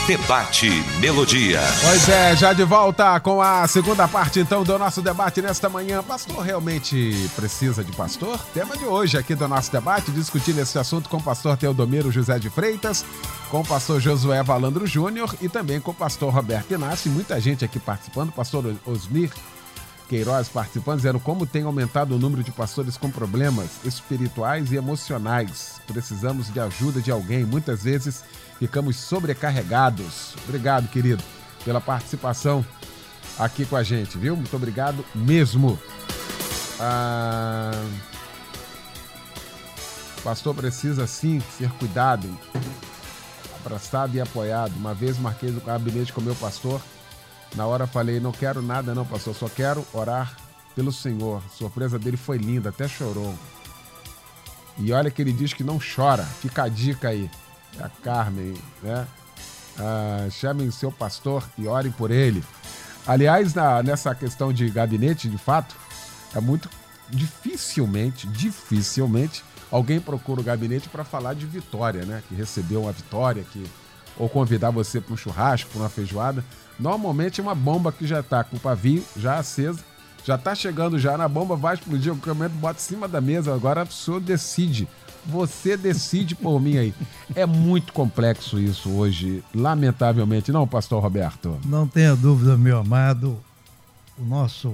[0.05, 0.69] Debate
[0.99, 1.59] Melodia.
[1.81, 6.03] Pois é, já de volta com a segunda parte então do nosso debate nesta manhã.
[6.03, 8.37] Pastor realmente precisa de pastor?
[8.53, 12.37] Tema de hoje aqui do nosso debate, discutindo esse assunto com o pastor Teodomiro José
[12.37, 13.03] de Freitas,
[13.49, 17.11] com o pastor Josué Valandro Júnior e também com o pastor Roberto Inácio.
[17.11, 19.31] Muita gente aqui participando, pastor Osmir
[20.07, 25.81] Queiroz participando, dizendo como tem aumentado o número de pastores com problemas espirituais e emocionais.
[25.85, 27.43] Precisamos de ajuda de alguém.
[27.45, 28.23] Muitas vezes
[28.57, 30.35] ficamos sobrecarregados.
[30.47, 31.23] Obrigado, querido,
[31.65, 32.65] pela participação
[33.37, 34.35] aqui com a gente, viu?
[34.35, 35.77] Muito obrigado mesmo.
[36.79, 37.71] Ah,
[40.17, 42.27] o pastor precisa sim ser cuidado,
[43.59, 44.73] abraçado e apoiado.
[44.75, 46.81] Uma vez marquei o gabinete com meu pastor.
[47.55, 50.35] Na hora falei, não quero nada não, pastor, só quero orar
[50.75, 51.41] pelo Senhor.
[51.45, 53.33] A surpresa dele foi linda, até chorou.
[54.77, 56.23] E olha que ele diz que não chora.
[56.23, 57.29] Fica a dica aí.
[57.79, 59.07] É a Carmen, né?
[59.79, 62.43] Ah, chamem seu pastor e orem por ele.
[63.05, 65.75] Aliás, na, nessa questão de gabinete, de fato,
[66.35, 66.69] é muito
[67.09, 72.21] dificilmente, dificilmente, alguém procura o gabinete para falar de vitória, né?
[72.27, 73.65] Que recebeu uma vitória, que
[74.17, 76.43] ou convidar você para um churrasco, para uma feijoada.
[76.79, 79.79] Normalmente é uma bomba que já está com o pavio já acesa,
[80.23, 83.53] já está chegando já na bomba, vai explodir, o caminhão bota em cima da mesa,
[83.53, 84.87] agora o senhor decide.
[85.25, 86.93] Você decide por mim aí.
[87.35, 91.59] É muito complexo isso hoje, lamentavelmente, não, pastor Roberto?
[91.65, 93.37] Não tenha dúvida, meu amado.
[94.17, 94.73] O nosso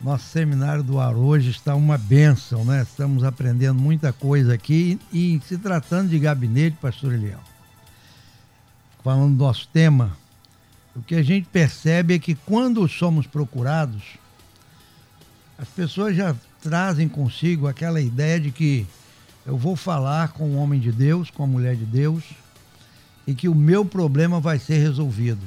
[0.00, 2.82] nosso seminário do ar hoje está uma bênção, né?
[2.82, 7.40] Estamos aprendendo muita coisa aqui e se tratando de gabinete, pastor Eliel.
[9.02, 10.16] Falando do nosso tema,
[10.96, 14.02] o que a gente percebe é que quando somos procurados,
[15.58, 18.86] as pessoas já trazem consigo aquela ideia de que
[19.44, 22.24] eu vou falar com o homem de Deus, com a mulher de Deus,
[23.26, 25.42] e que o meu problema vai ser resolvido.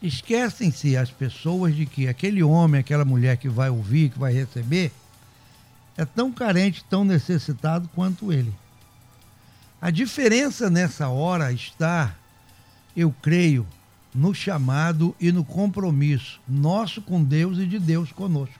[0.00, 4.92] Esquecem-se as pessoas de que aquele homem, aquela mulher que vai ouvir, que vai receber,
[5.96, 8.54] é tão carente, tão necessitado quanto ele.
[9.80, 12.14] A diferença nessa hora está,
[12.96, 13.66] eu creio,
[14.14, 18.54] no chamado e no compromisso nosso com Deus e de Deus conosco.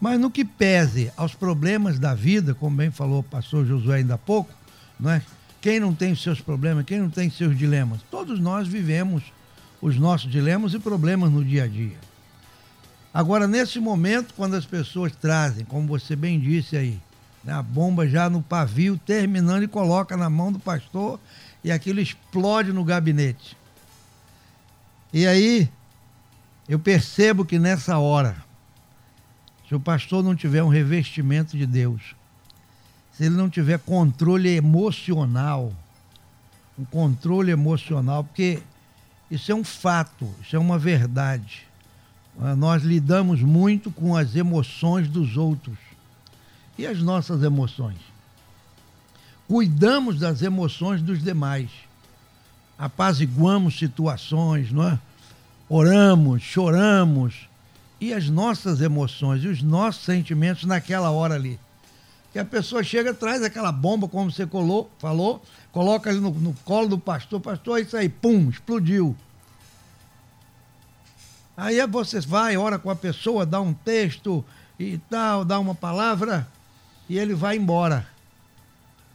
[0.00, 4.14] Mas no que pese aos problemas da vida, como bem falou o pastor Josué ainda
[4.14, 4.50] há pouco,
[4.98, 5.22] não é?
[5.60, 9.24] quem não tem seus problemas, quem não tem seus dilemas, todos nós vivemos
[9.80, 11.96] os nossos dilemas e problemas no dia a dia.
[13.12, 17.00] Agora, nesse momento, quando as pessoas trazem, como você bem disse aí,
[17.42, 21.18] né, a bomba já no pavio, terminando e coloca na mão do pastor
[21.62, 23.56] e aquilo explode no gabinete.
[25.12, 25.68] E aí,
[26.68, 28.36] eu percebo que nessa hora,
[29.66, 32.14] se o pastor não tiver um revestimento de Deus,
[33.12, 35.72] se ele não tiver controle emocional,
[36.78, 38.62] um controle emocional, porque
[39.30, 41.66] isso é um fato, isso é uma verdade.
[42.40, 45.76] Ah, nós lidamos muito com as emoções dos outros
[46.78, 47.98] e as nossas emoções.
[49.48, 51.70] Cuidamos das emoções dos demais.
[52.78, 54.98] Apaziguamos situações, não é?
[55.68, 57.48] oramos, choramos.
[58.00, 61.58] E as nossas emoções e os nossos sentimentos naquela hora ali.
[62.32, 65.42] Que a pessoa chega, traz aquela bomba, como você colou, falou,
[65.72, 69.16] coloca ali no, no colo do pastor, pastor, é isso aí, pum, explodiu.
[71.56, 74.44] Aí você vai, ora com a pessoa, dá um texto
[74.78, 76.46] e tal, dá uma palavra,
[77.08, 78.06] e ele vai embora.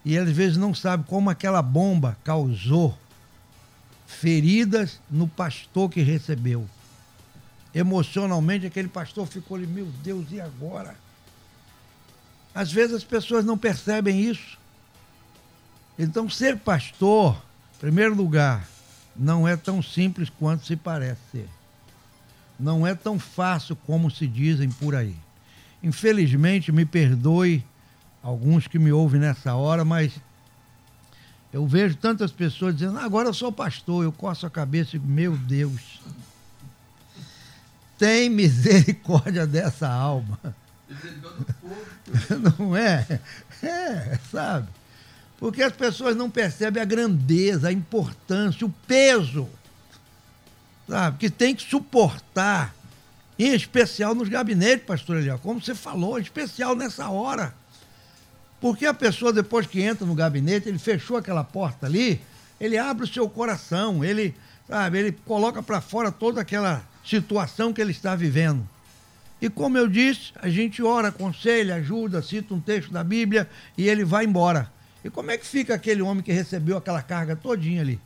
[0.06, 2.97] E às vezes não sabe como aquela bomba causou
[4.06, 6.68] feridas no pastor que recebeu.
[7.74, 10.95] Emocionalmente, aquele pastor ficou ali, meu Deus, e agora?
[12.54, 14.58] Às vezes as pessoas não percebem isso.
[15.97, 17.36] Então, ser pastor,
[17.76, 18.68] em primeiro lugar,
[19.16, 21.49] não é tão simples quanto se parece ser.
[22.60, 25.16] Não é tão fácil como se dizem por aí.
[25.82, 27.64] Infelizmente, me perdoe
[28.24, 30.13] alguns que me ouvem nessa hora, mas
[31.51, 35.11] eu vejo tantas pessoas dizendo, agora eu sou pastor, eu coço a cabeça e digo,
[35.11, 35.99] meu Deus,
[37.97, 40.39] tem misericórdia dessa alma.
[42.57, 43.19] Não é?
[43.61, 44.67] É, sabe?
[45.38, 49.49] Porque as pessoas não percebem a grandeza, a importância, o peso,
[50.88, 51.17] sabe?
[51.17, 52.74] Que tem que suportar,
[53.38, 57.53] em especial nos gabinetes, pastor Eliel, como você falou, em especial nessa hora.
[58.64, 62.22] Porque a pessoa, depois que entra no gabinete, ele fechou aquela porta ali,
[62.61, 64.34] ele abre o seu coração, ele,
[64.66, 68.66] sabe, ele coloca para fora toda aquela situação que ele está vivendo.
[69.41, 73.89] E como eu disse, a gente ora, aconselha, ajuda, cita um texto da Bíblia e
[73.89, 74.72] ele vai embora.
[75.03, 77.99] E como é que fica aquele homem que recebeu aquela carga todinha ali?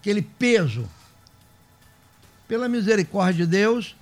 [0.00, 0.88] Aquele peso.
[2.48, 3.94] Pela misericórdia de Deus,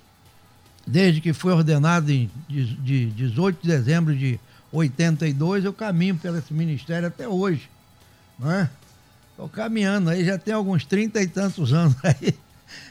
[0.86, 4.38] desde que foi ordenado em de 18 de dezembro de
[4.74, 7.70] 82, eu caminho pelo esse ministério até hoje.
[8.38, 8.68] Não é?
[9.30, 12.34] Estou caminhando aí, já tem alguns trinta e tantos anos aí.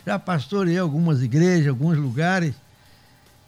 [0.06, 2.56] Já pastorei algumas igrejas, alguns lugares.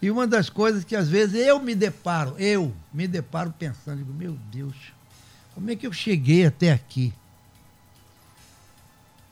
[0.01, 4.13] E uma das coisas que às vezes eu me deparo, eu me deparo pensando, digo,
[4.13, 4.75] meu Deus,
[5.53, 7.13] como é que eu cheguei até aqui?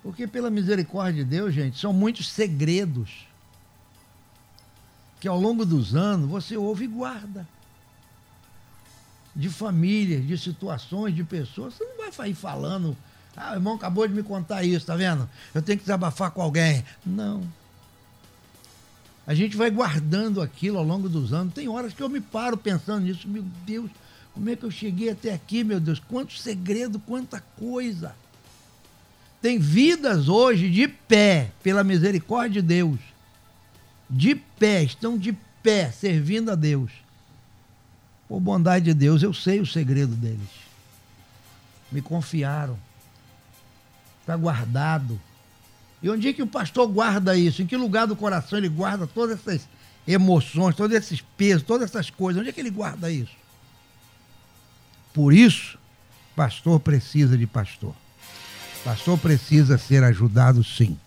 [0.01, 3.27] Porque pela misericórdia de Deus, gente, são muitos segredos
[5.19, 7.47] que ao longo dos anos você ouve e guarda.
[9.35, 11.73] De famílias, de situações, de pessoas.
[11.73, 12.95] Você não vai sair falando,
[13.35, 15.27] ah, o irmão acabou de me contar isso, tá vendo?
[15.53, 16.83] Eu tenho que desabafar com alguém.
[17.05, 17.43] Não.
[19.25, 21.53] A gente vai guardando aquilo ao longo dos anos.
[21.53, 23.89] Tem horas que eu me paro pensando nisso, meu Deus,
[24.33, 25.99] como é que eu cheguei até aqui, meu Deus?
[25.99, 28.15] Quanto segredo, quanta coisa.
[29.41, 32.99] Tem vidas hoje de pé, pela misericórdia de Deus.
[34.09, 36.91] De pé, estão de pé, servindo a Deus.
[38.33, 40.49] Por bondade de Deus, eu sei o segredo deles.
[41.91, 42.79] Me confiaram.
[44.21, 45.21] Está guardado.
[46.01, 47.61] E onde é que o pastor guarda isso?
[47.61, 49.67] Em que lugar do coração ele guarda todas essas
[50.07, 52.41] emoções, todos esses pesos, todas essas coisas?
[52.41, 53.35] Onde é que ele guarda isso?
[55.13, 55.77] Por isso,
[56.35, 57.93] pastor precisa de pastor.
[58.83, 60.97] Pastor precisa ser ajudado sim.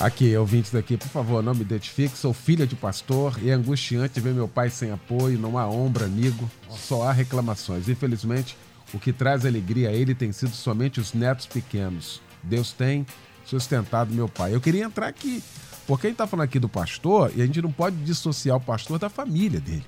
[0.00, 2.16] Aqui, ouvintes daqui, por favor, não me identifique.
[2.16, 6.06] Sou filha de pastor e é angustiante ver meu pai sem apoio, não há ombro
[6.06, 7.86] amigo, só há reclamações.
[7.86, 8.56] Infelizmente,
[8.94, 12.22] o que traz alegria a ele tem sido somente os netos pequenos.
[12.42, 13.06] Deus tem
[13.44, 14.54] sustentado meu pai.
[14.54, 15.44] Eu queria entrar aqui,
[15.86, 18.60] porque a gente está falando aqui do pastor e a gente não pode dissociar o
[18.60, 19.84] pastor da família dele.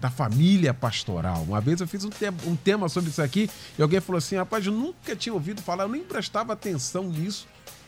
[0.00, 1.42] Da família pastoral.
[1.42, 4.36] Uma vez eu fiz um tema, um tema sobre isso aqui e alguém falou assim:
[4.36, 7.46] rapaz, eu nunca tinha ouvido falar, eu nem prestava atenção nisso,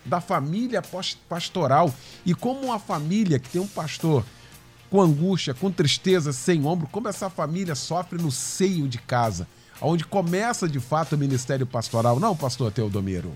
[0.09, 0.83] da família
[1.29, 1.95] pastoral.
[2.25, 4.25] E como uma família que tem um pastor
[4.91, 9.47] com angústia, com tristeza, sem ombro, como essa família sofre no seio de casa,
[9.81, 13.33] onde começa de fato o ministério pastoral, não, pastor Teodomiro?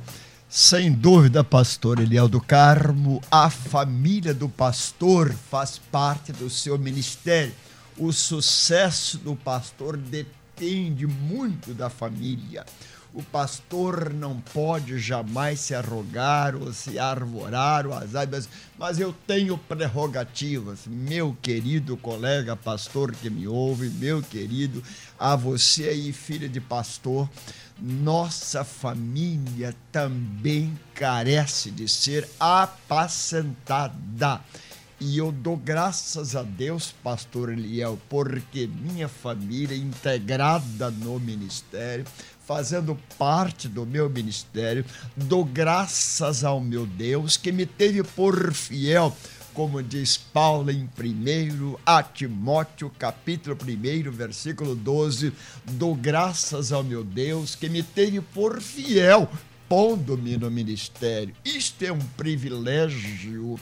[0.49, 7.55] Sem dúvida, pastor Eliel do Carmo, a família do pastor faz parte do seu ministério.
[7.97, 12.67] O sucesso do pastor depende muito da família.
[13.15, 18.13] O pastor não pode jamais se arrogar ou se arvorar, ou as
[18.79, 20.87] mas eu tenho prerrogativas.
[20.87, 24.83] Meu querido colega pastor que me ouve, meu querido,
[25.19, 27.29] a você aí, filha de pastor,
[27.79, 33.93] nossa família também carece de ser apacentada.
[35.05, 42.05] E eu dou graças a Deus, pastor Eliel, porque minha família integrada no ministério,
[42.47, 44.85] fazendo parte do meu ministério,
[45.17, 49.15] dou graças ao meu Deus que me teve por fiel
[49.55, 55.33] como diz Paulo em 1 a Timóteo, capítulo 1, versículo 12,
[55.73, 59.29] dou graças ao meu Deus que me teve por fiel
[59.73, 61.35] pondo-me no ministério.
[61.43, 63.59] Isto é um privilégio.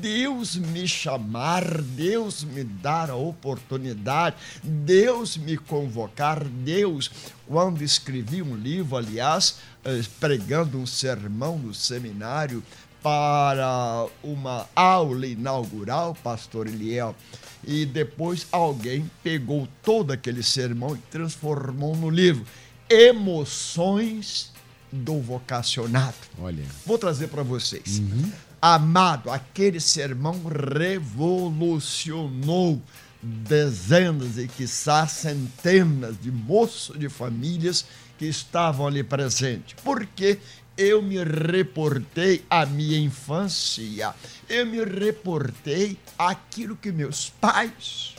[0.00, 7.10] Deus me chamar, Deus me dar a oportunidade, Deus me convocar, Deus,
[7.46, 12.62] quando escrevi um livro, aliás, eh, pregando um sermão no seminário,
[13.02, 17.14] para uma aula inaugural, pastor Eliel,
[17.62, 22.46] e depois alguém pegou todo aquele sermão e transformou no livro
[22.88, 24.51] Emoções
[24.92, 26.14] do Vocacionado.
[26.38, 26.64] Olha.
[26.84, 27.98] Vou trazer para vocês.
[27.98, 28.30] Uhum.
[28.60, 32.80] Amado, aquele sermão revolucionou
[33.22, 37.86] dezenas e quiçá centenas de moços de famílias
[38.18, 39.74] que estavam ali presentes.
[39.82, 40.38] Porque
[40.76, 44.14] eu me reportei à minha infância,
[44.48, 48.14] eu me reportei àquilo que meus pais,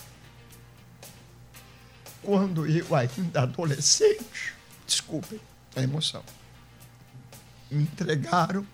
[2.22, 4.54] quando eu ainda adolescente,
[4.86, 5.40] desculpem
[5.76, 6.24] a emoção,
[7.74, 8.66] me entregaram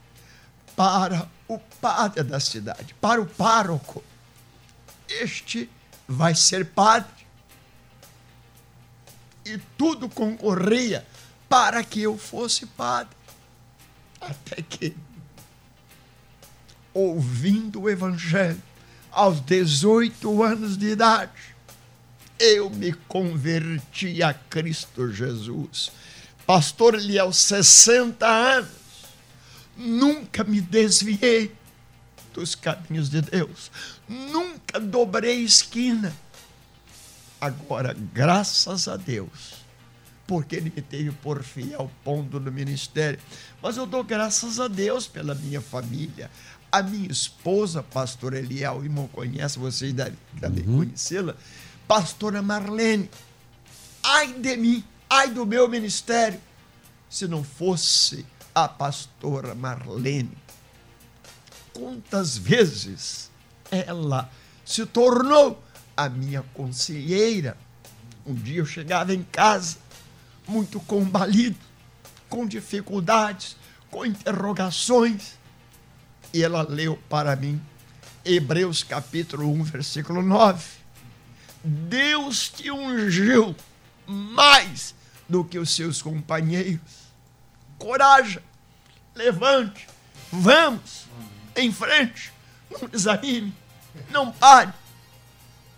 [0.75, 4.03] para o padre da cidade, para o pároco.
[5.07, 5.69] Este
[6.07, 7.11] vai ser padre.
[9.45, 11.05] E tudo concorria
[11.47, 13.15] para que eu fosse padre.
[14.21, 14.95] Até que,
[16.93, 18.61] ouvindo o Evangelho,
[19.11, 21.55] aos 18 anos de idade,
[22.39, 25.91] eu me converti a Cristo Jesus.
[26.45, 28.69] Pastor aos 60 anos,
[29.80, 31.55] nunca me desviei
[32.34, 33.71] dos caminhos de Deus,
[34.07, 36.13] nunca dobrei esquina.
[37.39, 39.63] Agora, graças a Deus,
[40.27, 43.17] porque ele me teve por fiel pondo no ministério.
[43.61, 46.30] Mas eu dou graças a Deus pela minha família.
[46.71, 50.80] A minha esposa, pastor Eliel, irmão conhece, vocês devem uhum.
[50.80, 51.36] conhecê-la,
[51.88, 53.09] pastora Marlene.
[54.03, 56.39] Ai de mim, ai do meu ministério,
[57.09, 58.25] se não fosse
[58.64, 60.38] a pastora Marlene.
[61.74, 63.30] Quantas vezes
[63.72, 64.30] ela
[64.66, 65.64] se tornou
[65.95, 67.57] a minha conselheira.
[68.26, 69.78] Um dia eu chegava em casa
[70.47, 71.57] muito combalido,
[72.30, 73.55] com dificuldades,
[73.91, 75.38] com interrogações.
[76.34, 77.62] E ela leu para mim
[78.24, 80.66] Hebreus capítulo 1, versículo 9.
[81.64, 83.55] Deus te ungiu
[84.05, 84.95] mais
[85.28, 87.10] do que os seus companheiros.
[87.78, 88.41] Coragem,
[89.20, 89.86] levante,
[90.32, 91.05] vamos
[91.55, 92.32] em frente,
[92.72, 93.53] não desanime,
[94.09, 94.74] não pare.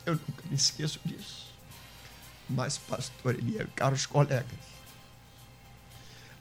[0.06, 1.48] Eu nunca me esqueço disso.
[2.48, 4.46] Mas, pastor Eliel, caros colegas,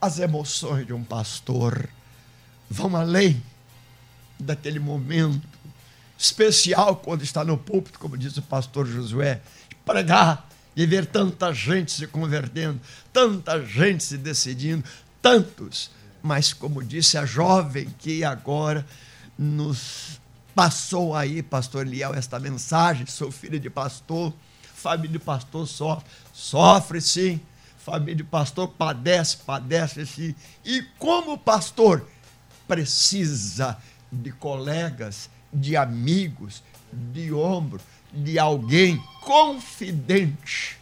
[0.00, 1.88] as emoções de um pastor
[2.68, 3.42] vão além
[4.38, 5.46] daquele momento
[6.18, 10.46] especial quando está no púlpito, como diz o pastor Josué, de pregar
[10.76, 12.78] e ver tanta gente se convertendo,
[13.12, 14.84] tanta gente se decidindo,
[15.22, 15.90] tantos.
[16.22, 18.86] Mas, como disse a jovem que agora
[19.38, 20.20] nos
[20.54, 24.32] passou aí, pastor Eliel, esta mensagem, sou filho de pastor,
[24.74, 27.40] família de pastor sofre, sofre sim,
[27.78, 30.34] família de pastor padece, padece sim.
[30.64, 32.06] E como pastor,
[32.68, 33.78] precisa
[34.12, 36.62] de colegas, de amigos,
[36.92, 37.80] de ombro,
[38.12, 40.78] de alguém confidente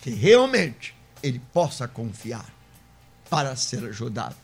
[0.00, 2.46] que realmente ele possa confiar
[3.32, 4.36] para ser ajudado.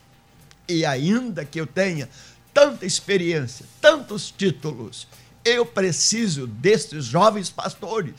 [0.66, 2.09] E ainda que eu tenha
[2.55, 5.07] tanta experiência, tantos títulos,
[5.45, 8.14] eu preciso destes jovens pastores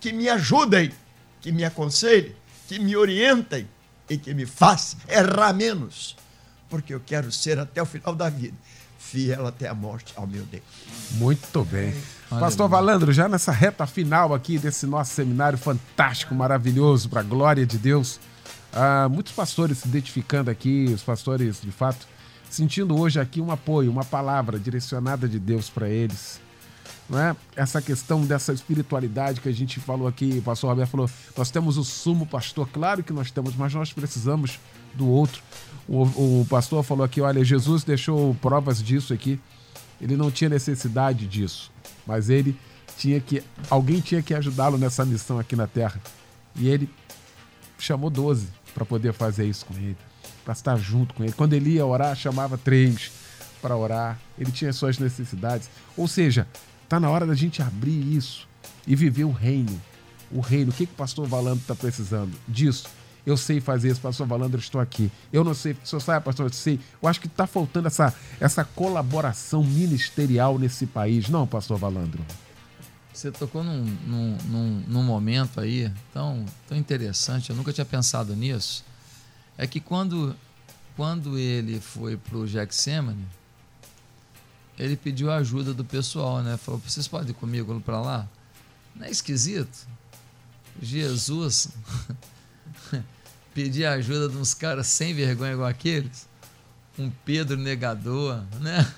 [0.00, 0.90] que me ajudem,
[1.42, 2.34] que me aconselhem,
[2.66, 3.68] que me orientem
[4.08, 6.16] e que me façam errar menos,
[6.70, 8.56] porque eu quero ser até o final da vida
[8.98, 10.64] fiel até a morte ao meu Deus.
[11.12, 11.94] Muito bem.
[12.30, 17.66] Pastor Valandro, já nessa reta final aqui desse nosso seminário fantástico, maravilhoso, para a glória
[17.66, 18.18] de Deus,
[18.74, 22.08] ah, muitos pastores se identificando aqui, os pastores, de fato,
[22.50, 26.40] sentindo hoje aqui um apoio, uma palavra direcionada de Deus para eles.
[27.08, 27.36] Não é?
[27.54, 31.76] Essa questão dessa espiritualidade que a gente falou aqui, o pastor Roberto falou, nós temos
[31.76, 34.58] o sumo pastor, claro que nós temos, mas nós precisamos
[34.94, 35.40] do outro.
[35.86, 39.38] O, o pastor falou aqui, olha, Jesus deixou provas disso aqui.
[40.00, 41.70] Ele não tinha necessidade disso,
[42.04, 42.58] mas ele
[42.98, 46.00] tinha que alguém tinha que ajudá-lo nessa missão aqui na Terra.
[46.56, 46.90] E ele
[47.78, 49.96] chamou 12 para poder fazer isso com ele,
[50.44, 51.32] para estar junto com ele.
[51.32, 53.12] Quando ele ia orar, chamava três
[53.62, 54.18] para orar.
[54.38, 55.70] Ele tinha suas necessidades.
[55.96, 56.46] Ou seja,
[56.82, 58.46] está na hora da gente abrir isso
[58.86, 59.80] e viver o reino.
[60.30, 60.70] O reino.
[60.70, 62.32] O que, que o pastor Valando está precisando?
[62.46, 62.88] Disso
[63.26, 65.10] eu sei fazer isso, pastor Valandro, estou aqui.
[65.32, 66.78] Eu não sei, se eu saio, pastor, eu sei.
[67.02, 72.22] Eu acho que está faltando essa, essa colaboração ministerial nesse país, não, pastor Valandro?
[73.14, 78.34] Você tocou num, num, num, num momento aí tão, tão interessante, eu nunca tinha pensado
[78.34, 78.84] nisso.
[79.56, 80.34] É que quando,
[80.96, 83.24] quando ele foi para o Gexemane,
[84.76, 86.56] ele pediu ajuda do pessoal, né?
[86.56, 88.28] Falou, vocês podem ir comigo para lá?
[88.96, 89.86] Não é esquisito?
[90.82, 91.68] Jesus
[93.54, 96.26] pedir ajuda de uns caras sem vergonha igual aqueles,
[96.98, 98.92] um Pedro negador, né?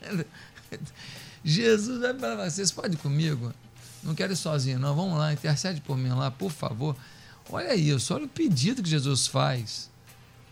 [1.44, 3.52] Jesus vai para vocês, pode ir comigo?
[4.02, 4.94] Não quero ir sozinho, não.
[4.94, 6.96] Vamos lá, intercede por mim lá, por favor.
[7.50, 9.90] Olha isso, olha o pedido que Jesus faz.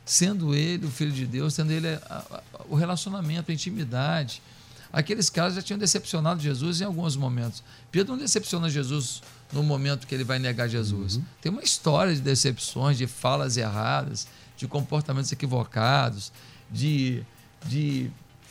[0.05, 4.41] Sendo ele o Filho de Deus, sendo ele a, a, o relacionamento, a intimidade.
[4.93, 7.63] Aqueles caras já tinham decepcionado Jesus em alguns momentos.
[7.91, 9.21] Pedro não decepciona Jesus
[9.53, 11.17] no momento que ele vai negar Jesus.
[11.17, 11.25] Uhum.
[11.41, 14.27] Tem uma história de decepções, de falas erradas,
[14.57, 16.33] de comportamentos equivocados,
[16.71, 17.23] de,
[17.67, 18.11] de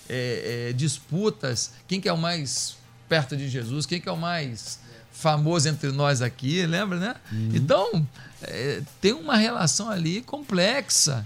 [0.09, 1.71] é, é, disputas.
[1.87, 2.77] Quem que é o mais
[3.07, 3.85] perto de Jesus?
[3.85, 4.79] Quem que é o mais
[5.11, 6.65] famoso entre nós aqui?
[6.65, 7.15] Lembra, né?
[7.31, 7.49] Uhum.
[7.53, 8.07] Então,
[8.41, 11.25] é, tem uma relação ali complexa.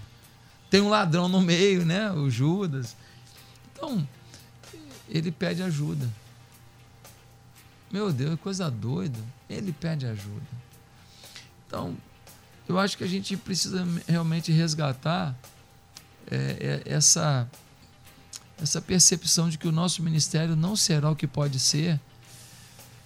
[0.69, 2.11] Tem um ladrão no meio, né?
[2.11, 2.95] O Judas.
[3.73, 4.07] Então,
[5.09, 6.07] ele pede ajuda.
[7.91, 9.19] Meu Deus, coisa doida.
[9.49, 10.45] Ele pede ajuda.
[11.65, 11.97] Então,
[12.67, 15.35] eu acho que a gente precisa realmente resgatar
[16.29, 17.49] é, é, essa,
[18.61, 21.99] essa percepção de que o nosso ministério não será o que pode ser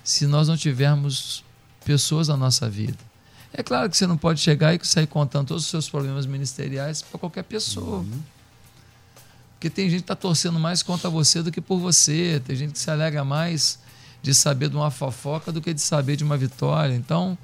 [0.04, 1.44] se nós não tivermos
[1.86, 2.98] pessoas na nossa vida.
[3.54, 7.02] É claro que você não pode chegar e sair contando todos os seus problemas ministeriais
[7.02, 8.00] para qualquer pessoa.
[8.00, 8.20] Uhum.
[9.54, 12.42] Porque tem gente que está torcendo mais contra você do que por você.
[12.46, 13.80] Tem gente que se alega mais
[14.22, 16.96] de saber de uma fofoca do que de saber de uma vitória.
[16.96, 17.38] Então,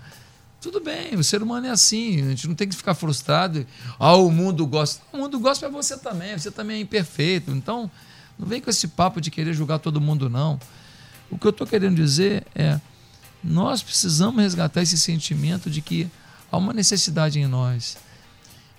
[0.62, 3.66] tudo bem, o ser humano é assim, a gente não tem que ficar frustrado.
[3.98, 5.02] Ah, o mundo gosta.
[5.14, 7.52] O mundo gosta para você também, você também é imperfeito.
[7.52, 7.90] Então,
[8.38, 10.60] não vem com esse papo de querer julgar todo mundo, não.
[11.32, 12.80] O que eu estou querendo dizer é:
[13.42, 16.10] nós precisamos resgatar esse sentimento de que
[16.52, 17.98] há uma necessidade em nós.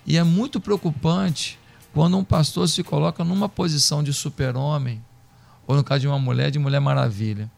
[0.05, 1.59] E é muito preocupante
[1.93, 5.03] quando um pastor se coloca numa posição de super-homem,
[5.65, 7.49] ou no caso de uma mulher, de mulher maravilha.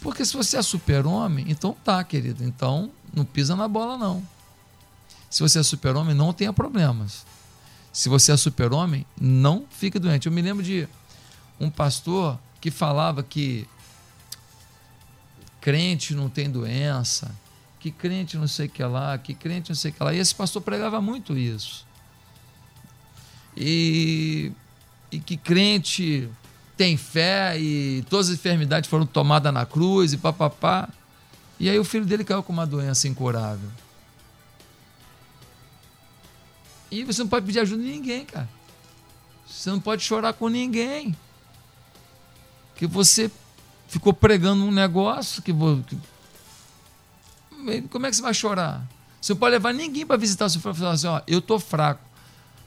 [0.00, 2.44] Porque se você é super-homem, então tá, querido.
[2.44, 4.22] Então não pisa na bola, não.
[5.30, 7.26] Se você é super-homem, não tenha problemas.
[7.92, 10.26] Se você é super-homem, não fique doente.
[10.26, 10.86] Eu me lembro de
[11.58, 13.66] um pastor que falava que
[15.60, 17.34] crente não tem doença,
[17.80, 20.14] que crente não sei o que lá, que crente não sei o que lá.
[20.14, 21.86] E esse pastor pregava muito isso.
[23.56, 24.52] E,
[25.10, 26.28] e que crente
[26.76, 30.88] tem fé e todas as enfermidades foram tomadas na cruz e papapá.
[31.58, 33.70] E aí o filho dele caiu com uma doença incurável.
[36.90, 38.48] E você não pode pedir ajuda de ninguém, cara.
[39.46, 41.16] Você não pode chorar com ninguém.
[42.76, 43.30] Que você
[43.88, 45.52] ficou pregando um negócio que,
[47.90, 48.86] como é que você vai chorar?
[49.20, 51.58] Você não pode levar ninguém para visitar seu filho e falar assim, ó, eu tô
[51.58, 52.04] fraco.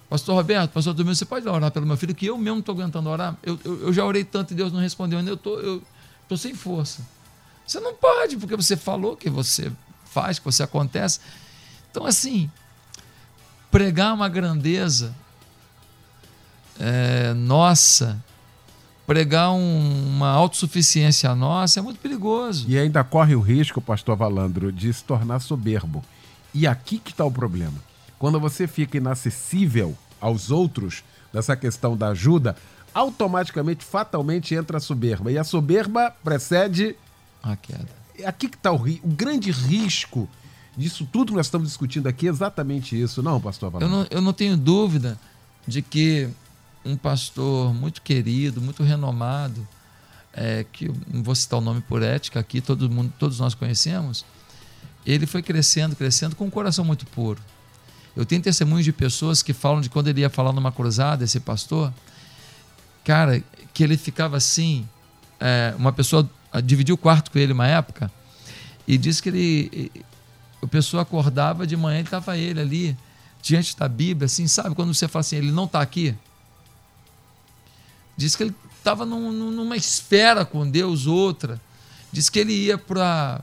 [0.10, 2.74] Pastor Roberto, pastor Domingo, você pode orar pelo meu filho, que eu mesmo não estou
[2.74, 3.38] aguentando orar.
[3.44, 5.84] Eu, eu, eu, já orei tanto e Deus não respondeu ainda, eu tô, eu
[6.28, 7.06] tô sem força.
[7.70, 9.72] Você não pode, porque você falou que você
[10.04, 11.20] faz, que você acontece.
[11.92, 12.50] Então, assim,
[13.70, 15.16] pregar uma grandeza
[16.80, 18.18] é, nossa,
[19.06, 22.66] pregar um, uma autossuficiência nossa é muito perigoso.
[22.68, 26.04] E ainda corre o risco, pastor Valandro, de se tornar soberbo.
[26.56, 27.78] E aqui que está o problema.
[28.18, 32.56] Quando você fica inacessível aos outros nessa questão da ajuda,
[32.96, 35.32] automaticamente, fatalmente entra a soberba.
[35.32, 36.96] E a soberba precede
[37.42, 37.88] a queda.
[38.26, 40.30] Aqui que está o, o grande risco
[40.76, 44.22] disso tudo que nós estamos discutindo aqui é exatamente isso, não, pastor Eu não, eu
[44.22, 45.20] não tenho dúvida
[45.68, 46.30] de que
[46.86, 49.68] um pastor muito querido, muito renomado,
[50.34, 54.26] é, que não vou citar o nome por ética aqui, todo mundo, todos nós conhecemos,
[55.06, 57.42] ele foi crescendo, crescendo com um coração muito puro.
[58.16, 61.40] Eu tenho testemunhos de pessoas que falam de quando ele ia falar numa cruzada, esse
[61.40, 61.94] pastor,
[63.04, 64.88] cara, que ele ficava assim,
[65.40, 66.30] é, uma pessoa
[66.64, 68.12] dividiu o quarto com ele uma época
[68.88, 69.92] e disse que ele
[70.62, 72.98] a pessoa acordava de manhã e estava ele ali,
[73.42, 74.76] diante da Bíblia, assim, sabe?
[74.76, 76.16] Quando você fala assim, ele não está aqui.
[78.18, 81.60] Diz que ele estava num, numa esfera com Deus, outra.
[82.12, 83.42] Diz que ele ia para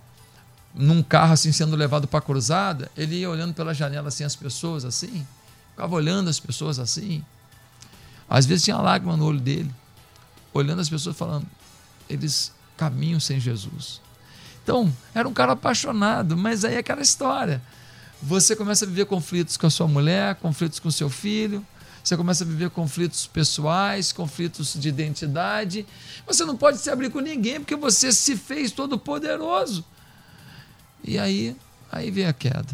[0.74, 4.36] num carro assim sendo levado para a cruzada, ele ia olhando pela janela assim as
[4.36, 5.26] pessoas assim,
[5.70, 7.24] ficava olhando as pessoas assim.
[8.28, 9.70] Às vezes tinha lágrima no olho dele,
[10.52, 11.46] olhando as pessoas falando,
[12.10, 14.00] eles caminham sem Jesus.
[14.62, 17.62] Então, era um cara apaixonado, mas aí é aquela história.
[18.22, 21.64] Você começa a viver conflitos com a sua mulher, conflitos com o seu filho,
[22.06, 25.84] você começa a viver conflitos pessoais, conflitos de identidade.
[26.24, 29.84] Você não pode se abrir com ninguém porque você se fez todo poderoso.
[31.02, 31.56] E aí,
[31.90, 32.72] aí vem a queda.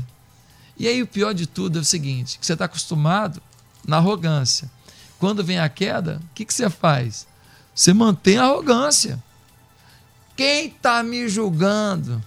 [0.78, 3.40] E aí o pior de tudo é o seguinte, que você está acostumado
[3.86, 4.70] na arrogância.
[5.18, 7.26] Quando vem a queda, o que, que você faz?
[7.74, 9.22] Você mantém a arrogância.
[10.36, 12.22] Quem está me julgando?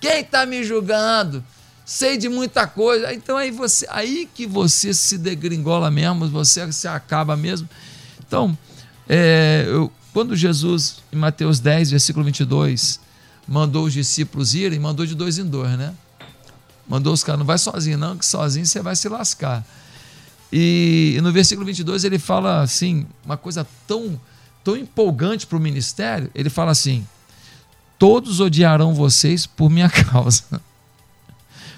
[0.00, 1.44] Quem está me julgando?
[1.84, 3.12] Sei de muita coisa.
[3.12, 7.68] Então aí você, aí que você se degringola mesmo, você se acaba mesmo.
[8.26, 8.56] Então,
[9.08, 13.00] é, eu, quando Jesus, em Mateus 10, versículo 22,
[13.46, 15.92] mandou os discípulos irem, mandou de dois em dois, né?
[16.88, 19.64] Mandou os caras, não vai sozinho, não, que sozinho você vai se lascar.
[20.52, 24.20] E, e no versículo 22 ele fala assim, uma coisa tão
[24.64, 27.06] tão empolgante para o ministério, ele fala assim:
[27.98, 30.60] Todos odiarão vocês por minha causa,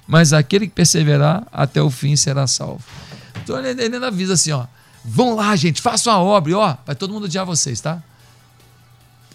[0.06, 2.84] mas aquele que perseverar até o fim será salvo.
[3.42, 4.66] Então ele, ele avisa assim: ó,
[5.04, 8.02] vão lá, gente, façam a obra, e ó, vai todo mundo odiar vocês, tá?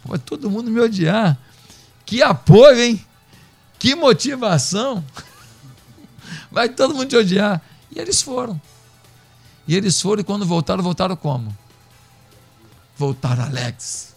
[0.06, 1.38] Vai todo mundo me odiar.
[2.06, 3.06] Que apoio, hein?
[3.78, 5.04] Que motivação!
[6.50, 7.62] Vai todo mundo te odiar.
[7.92, 8.60] E eles foram.
[9.68, 11.56] E eles foram, e quando voltaram, voltaram como?
[12.98, 14.16] Voltaram alegres.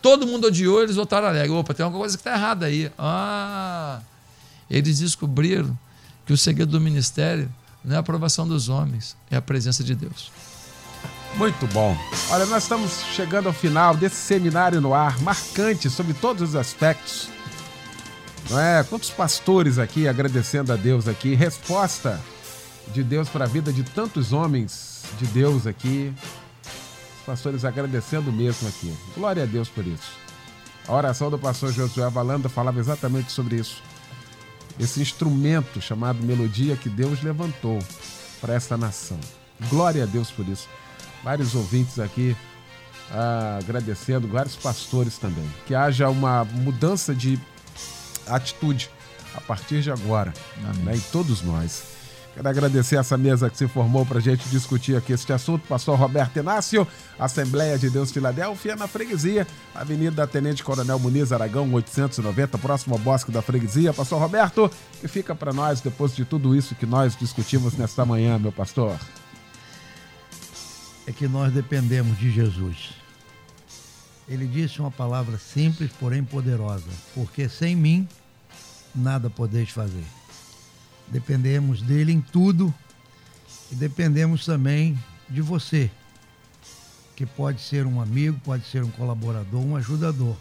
[0.00, 1.52] Todo mundo odiou, eles voltaram alegres.
[1.52, 2.90] Opa, tem alguma coisa que está errada aí.
[2.98, 4.00] Ah,
[4.68, 5.76] eles descobriram
[6.26, 7.50] que o segredo do ministério
[7.84, 10.30] não é a aprovação dos homens, é a presença de Deus.
[11.36, 11.96] Muito bom.
[12.30, 17.28] Olha, nós estamos chegando ao final desse seminário no ar, marcante sobre todos os aspectos.
[18.50, 18.84] Não é?
[18.84, 22.20] Quantos pastores aqui agradecendo a Deus aqui, resposta
[22.92, 26.12] de Deus para a vida de tantos homens de Deus aqui,
[27.22, 28.94] pastores agradecendo mesmo aqui.
[29.14, 30.12] Glória a Deus por isso.
[30.86, 33.82] A oração do pastor Josué Valanda falava exatamente sobre isso.
[34.78, 37.78] Esse instrumento chamado melodia que Deus levantou
[38.40, 39.18] para esta nação.
[39.68, 40.68] Glória a Deus por isso.
[41.22, 42.36] Vários ouvintes aqui
[43.12, 45.48] ah, agradecendo, vários pastores também.
[45.66, 47.38] Que haja uma mudança de
[48.26, 48.90] atitude
[49.34, 50.32] a partir de agora,
[50.84, 51.91] né, em todos nós.
[52.34, 55.66] Quero agradecer essa mesa que se formou para a gente discutir aqui este assunto.
[55.68, 62.56] Pastor Roberto Inácio, Assembleia de Deus Filadélfia, na freguesia, Avenida Tenente Coronel Muniz Aragão, 890,
[62.56, 63.92] próximo ao Bosque da Freguesia.
[63.92, 64.70] Pastor Roberto,
[65.00, 68.98] que fica para nós depois de tudo isso que nós discutimos nesta manhã, meu pastor?
[71.06, 72.94] É que nós dependemos de Jesus.
[74.26, 78.08] Ele disse uma palavra simples, porém poderosa: porque sem mim
[78.94, 80.21] nada podeis fazer.
[81.12, 82.72] Dependemos dele em tudo
[83.70, 84.98] e dependemos também
[85.28, 85.90] de você,
[87.14, 90.34] que pode ser um amigo, pode ser um colaborador, um ajudador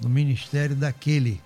[0.00, 1.42] no ministério daquele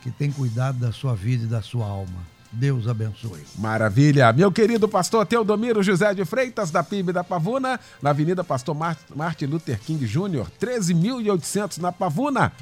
[0.00, 2.22] que tem cuidado da sua vida e da sua alma.
[2.52, 3.42] Deus abençoe.
[3.58, 4.32] Maravilha.
[4.32, 9.46] Meu querido pastor Teodomiro José de Freitas, da PIB da Pavuna, na Avenida Pastor Martin
[9.46, 12.52] Luther King Jr., 13.800 na Pavuna.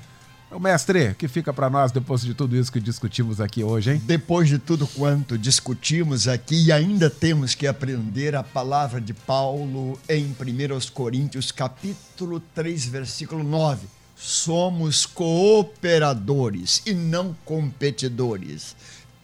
[0.54, 4.02] O mestre, que fica para nós depois de tudo isso que discutimos aqui hoje, hein?
[4.04, 9.98] Depois de tudo quanto discutimos aqui e ainda temos que aprender a palavra de Paulo
[10.06, 13.86] em 1 Coríntios, capítulo 3, versículo 9.
[14.14, 18.76] Somos cooperadores e não competidores.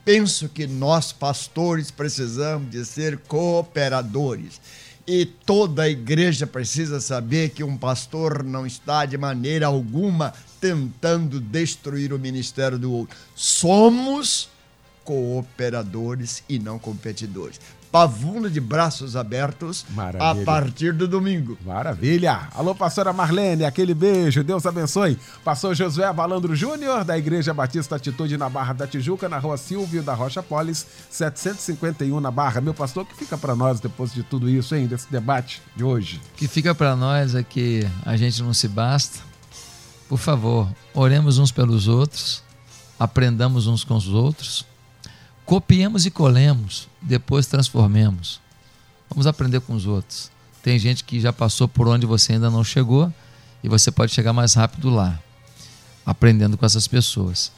[0.07, 4.59] Penso que nós, pastores, precisamos de ser cooperadores.
[5.07, 11.41] E toda a igreja precisa saber que um pastor não está de maneira alguma tentando
[11.41, 13.17] destruir o ministério do outro.
[13.35, 14.49] Somos
[15.05, 17.59] cooperadores e não competidores.
[17.91, 20.43] Pavuna de braços abertos Maravilha.
[20.43, 21.57] a partir do domingo.
[21.65, 22.49] Maravilha!
[22.55, 25.19] Alô, pastora Marlene, aquele beijo, Deus abençoe.
[25.43, 30.03] Pastor Josué Valandro Júnior, da Igreja Batista Atitude na Barra da Tijuca, na rua Silvio
[30.03, 32.61] da Rocha Polis, 751 na Barra.
[32.61, 36.21] Meu pastor, que fica para nós depois de tudo isso, hein, desse debate de hoje?
[36.35, 39.21] O que fica para nós é que a gente não se basta,
[40.09, 42.43] por favor, oremos uns pelos outros,
[42.99, 44.65] aprendamos uns com os outros,
[45.45, 48.41] copiemos e colemos, depois transformemos.
[49.11, 50.31] Vamos aprender com os outros.
[50.63, 53.13] Tem gente que já passou por onde você ainda não chegou
[53.63, 55.19] e você pode chegar mais rápido lá,
[56.05, 57.53] aprendendo com essas pessoas.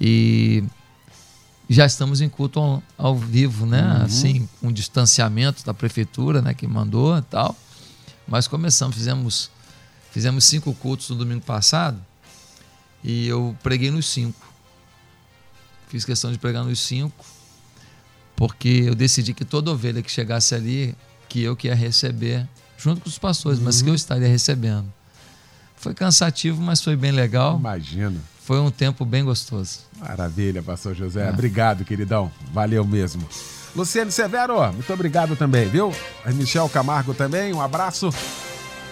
[0.00, 0.64] E
[1.68, 3.82] já estamos em culto ao, ao vivo, né?
[3.82, 4.02] Uhum.
[4.04, 6.54] Assim, com um distanciamento da prefeitura, né?
[6.54, 7.56] Que mandou e tal.
[8.26, 9.50] Mas começamos, fizemos
[10.16, 12.02] Fizemos cinco cultos no domingo passado
[13.04, 14.50] e eu preguei nos cinco.
[15.88, 17.22] Fiz questão de pregar nos cinco,
[18.34, 20.94] porque eu decidi que toda ovelha que chegasse ali,
[21.28, 22.48] que eu que ia receber,
[22.78, 23.66] junto com os pastores, uhum.
[23.66, 24.90] mas que eu estaria recebendo.
[25.76, 27.58] Foi cansativo, mas foi bem legal.
[27.58, 28.18] Imagino.
[28.40, 29.80] Foi um tempo bem gostoso.
[29.98, 31.26] Maravilha, pastor José.
[31.26, 31.30] É.
[31.30, 32.32] Obrigado, queridão.
[32.54, 33.28] Valeu mesmo.
[33.76, 35.92] Luciano Severo, muito obrigado também, viu?
[36.32, 38.08] Michel Camargo também, um abraço.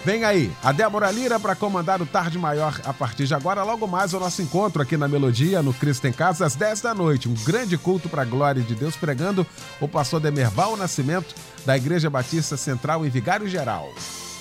[0.05, 3.63] Vem aí, a Débora Lira para comandar o Tarde Maior a partir de agora.
[3.63, 6.95] Logo mais o nosso encontro aqui na Melodia, no Cristo em Casa, às 10 da
[6.95, 7.27] noite.
[7.27, 9.47] Um grande culto para a glória de Deus, pregando
[9.81, 11.35] o pastor Demerval Nascimento,
[11.65, 13.91] da Igreja Batista Central em Vigário Geral.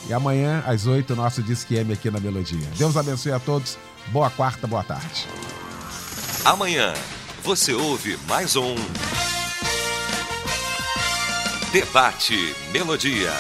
[0.10, 2.68] E amanhã, às 8, o nosso Disque M aqui na Melodia.
[2.78, 3.78] Deus abençoe a todos.
[4.08, 5.26] Boa quarta, boa tarde.
[6.44, 6.94] Amanhã,
[7.42, 8.76] você ouve mais um.
[11.72, 13.32] Debate Melodia.